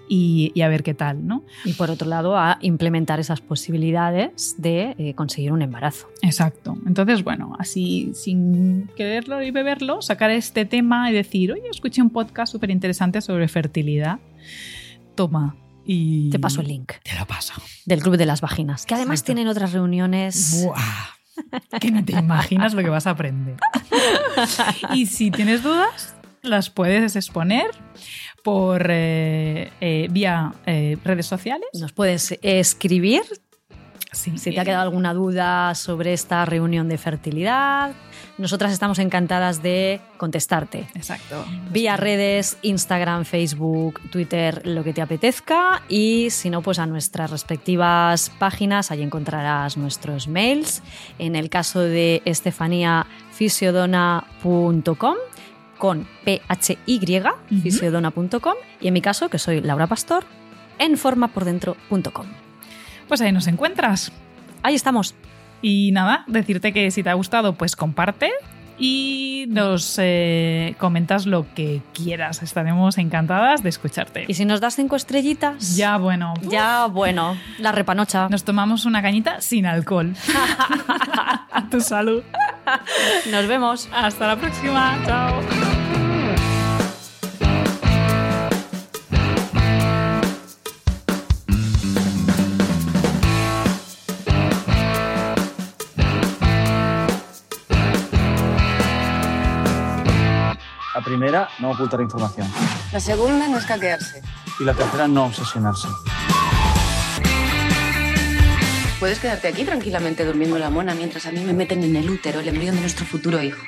y, 0.07 0.51
y 0.53 0.61
a 0.61 0.67
ver 0.67 0.83
qué 0.83 0.93
tal, 0.93 1.25
¿no? 1.25 1.43
Y 1.65 1.73
por 1.73 1.89
otro 1.89 2.07
lado, 2.07 2.37
a 2.37 2.57
implementar 2.61 3.19
esas 3.19 3.41
posibilidades 3.41 4.55
de 4.57 4.95
eh, 4.97 5.13
conseguir 5.15 5.51
un 5.51 5.61
embarazo. 5.61 6.07
Exacto. 6.21 6.77
Entonces, 6.85 7.23
bueno, 7.23 7.55
así 7.57 8.11
sin 8.13 8.89
quererlo 8.95 9.41
y 9.41 9.51
beberlo, 9.51 10.01
sacar 10.01 10.29
este 10.29 10.65
tema 10.65 11.09
y 11.09 11.13
decir, 11.13 11.51
oye, 11.51 11.69
escuché 11.71 12.01
un 12.01 12.09
podcast 12.09 12.51
súper 12.51 12.69
interesante 12.69 13.21
sobre 13.21 13.47
fertilidad. 13.47 14.19
Toma. 15.15 15.55
Y 15.85 16.29
Te 16.29 16.39
paso 16.39 16.61
el 16.61 16.67
link 16.67 16.93
Te 17.03 17.13
lo 17.19 17.25
paso. 17.25 17.53
del 17.85 18.01
Club 18.01 18.17
de 18.17 18.25
las 18.25 18.41
Vaginas, 18.41 18.85
que 18.85 18.93
además 18.95 19.19
Exacto. 19.19 19.25
tienen 19.33 19.47
otras 19.49 19.73
reuniones. 19.73 20.63
¡Buah! 20.63 21.79
Que 21.81 21.91
ni 21.91 22.03
te 22.03 22.13
imaginas 22.13 22.73
lo 22.73 22.83
que 22.83 22.89
vas 22.89 23.07
a 23.07 23.11
aprender. 23.11 23.57
y 24.93 25.05
si 25.07 25.31
tienes 25.31 25.63
dudas, 25.63 26.15
las 26.41 26.69
puedes 26.69 27.15
exponer 27.15 27.65
por 28.43 28.85
eh, 28.89 29.71
eh, 29.81 30.07
vía 30.11 30.53
eh, 30.65 30.97
redes 31.03 31.25
sociales. 31.25 31.67
Nos 31.79 31.91
puedes 31.91 32.37
escribir 32.41 33.21
Sí. 34.11 34.37
si 34.37 34.51
te 34.51 34.59
ha 34.59 34.63
quedado 34.65 34.83
alguna 34.83 35.11
duda 35.15 35.73
sobre 35.73 36.13
esta 36.13 36.45
reunión 36.45 36.87
de 36.87 36.99
fertilidad. 36.99 37.93
Nosotras 38.37 38.71
estamos 38.73 38.97
encantadas 38.97 39.61
de 39.61 40.01
contestarte. 40.17 40.87
Exacto. 40.95 41.45
Vía 41.71 41.97
redes, 41.97 42.57
Instagram, 42.63 43.25
Facebook, 43.25 43.99
Twitter, 44.09 44.65
lo 44.65 44.83
que 44.83 44.91
te 44.91 45.01
apetezca. 45.03 45.83
Y 45.87 46.29
si 46.31 46.49
no, 46.49 46.61
pues 46.63 46.79
a 46.79 46.87
nuestras 46.87 47.29
respectivas 47.29 48.31
páginas, 48.39 48.89
ahí 48.89 49.03
encontrarás 49.03 49.77
nuestros 49.77 50.27
mails. 50.27 50.81
En 51.19 51.35
el 51.35 51.49
caso 51.51 51.79
de 51.81 52.23
Estefanía, 52.25 53.05
fisiodona.com 53.31 55.15
con 55.77 56.07
PHY, 56.25 57.19
Ujú. 57.51 57.61
fisiodona.com. 57.61 58.53
Y 58.81 58.87
en 58.87 58.93
mi 58.93 59.01
caso, 59.01 59.29
que 59.29 59.37
soy 59.37 59.61
Laura 59.61 59.87
Pastor, 59.87 60.23
en 60.79 60.97
formapordentro.com. 60.97 62.25
Pues 63.07 63.21
ahí 63.21 63.31
nos 63.31 63.47
encuentras. 63.47 64.11
Ahí 64.63 64.75
estamos. 64.75 65.13
Y 65.63 65.91
nada, 65.93 66.23
decirte 66.28 66.73
que 66.73 66.91
si 66.91 67.02
te 67.02 67.10
ha 67.10 67.13
gustado, 67.15 67.54
pues 67.56 67.76
comparte 67.76 68.32
y 68.78 69.45
nos 69.49 69.95
eh, 70.02 70.76
comentas 70.78 71.26
lo 71.26 71.45
que 71.54 71.82
quieras. 71.93 72.43
Estaremos 72.43 72.97
encantadas 72.97 73.63
de 73.63 73.69
escucharte. 73.69 74.26
Y 74.28 74.34
si 74.34 74.45
nos 74.45 74.60
das 74.62 74.76
cinco 74.76 74.95
estrellitas, 74.95 75.76
Ya, 75.78 75.97
bueno. 75.97 76.34
ya 76.41 76.88
bueno, 76.88 77.38
la 77.60 77.71
repanocha. 77.71 78.28
Nos 78.30 78.43
tomamos 78.43 78.86
una 78.86 79.02
cañita 79.02 79.41
sin 79.41 79.65
alcohol. 79.65 80.13
A 81.52 81.65
tu 81.71 81.80
salud. 81.82 82.23
Nos 83.32 83.47
vemos. 83.47 83.88
Hasta 83.93 84.28
la 84.28 84.36
próxima. 84.36 84.97
Chao. 85.06 85.72
Primera, 101.13 101.47
no 101.60 101.69
ocultar 101.69 102.02
información. 102.02 102.47
La 102.91 102.99
segunda 102.99 103.47
no 103.47 103.60
es 103.60 103.65
caquearse. 103.65 104.23
Y 104.60 104.63
la 104.63 104.73
tercera, 104.73 105.08
no 105.08 105.26
obsesionarse. 105.26 105.88
Puedes 108.99 109.19
quedarte 109.19 109.47
aquí 109.47 109.63
tranquilamente 109.63 110.26
durmiendo 110.26 110.58
la 110.58 110.71
mona 110.71 110.95
mientras 110.95 111.28
a 111.28 111.32
mí 111.32 111.39
me 111.41 111.54
meten 111.54 111.84
en 111.84 111.95
el 111.95 112.10
útero 112.10 112.39
el 112.39 112.47
embrión 112.47 112.73
de 112.76 112.82
nuestro 112.82 113.06
futuro 113.06 113.43
hijo. 113.43 113.62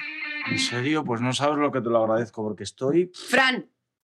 ¿En 0.49 0.57
serio? 0.57 1.03
Pues 1.03 1.21
no 1.21 1.33
sabes 1.33 1.57
lo 1.59 1.71
que 1.71 1.81
te 1.81 1.89
lo 1.89 2.03
agradezco, 2.03 2.41
porque 2.41 2.63
estoy... 2.63 3.11
Fran, 3.13 3.67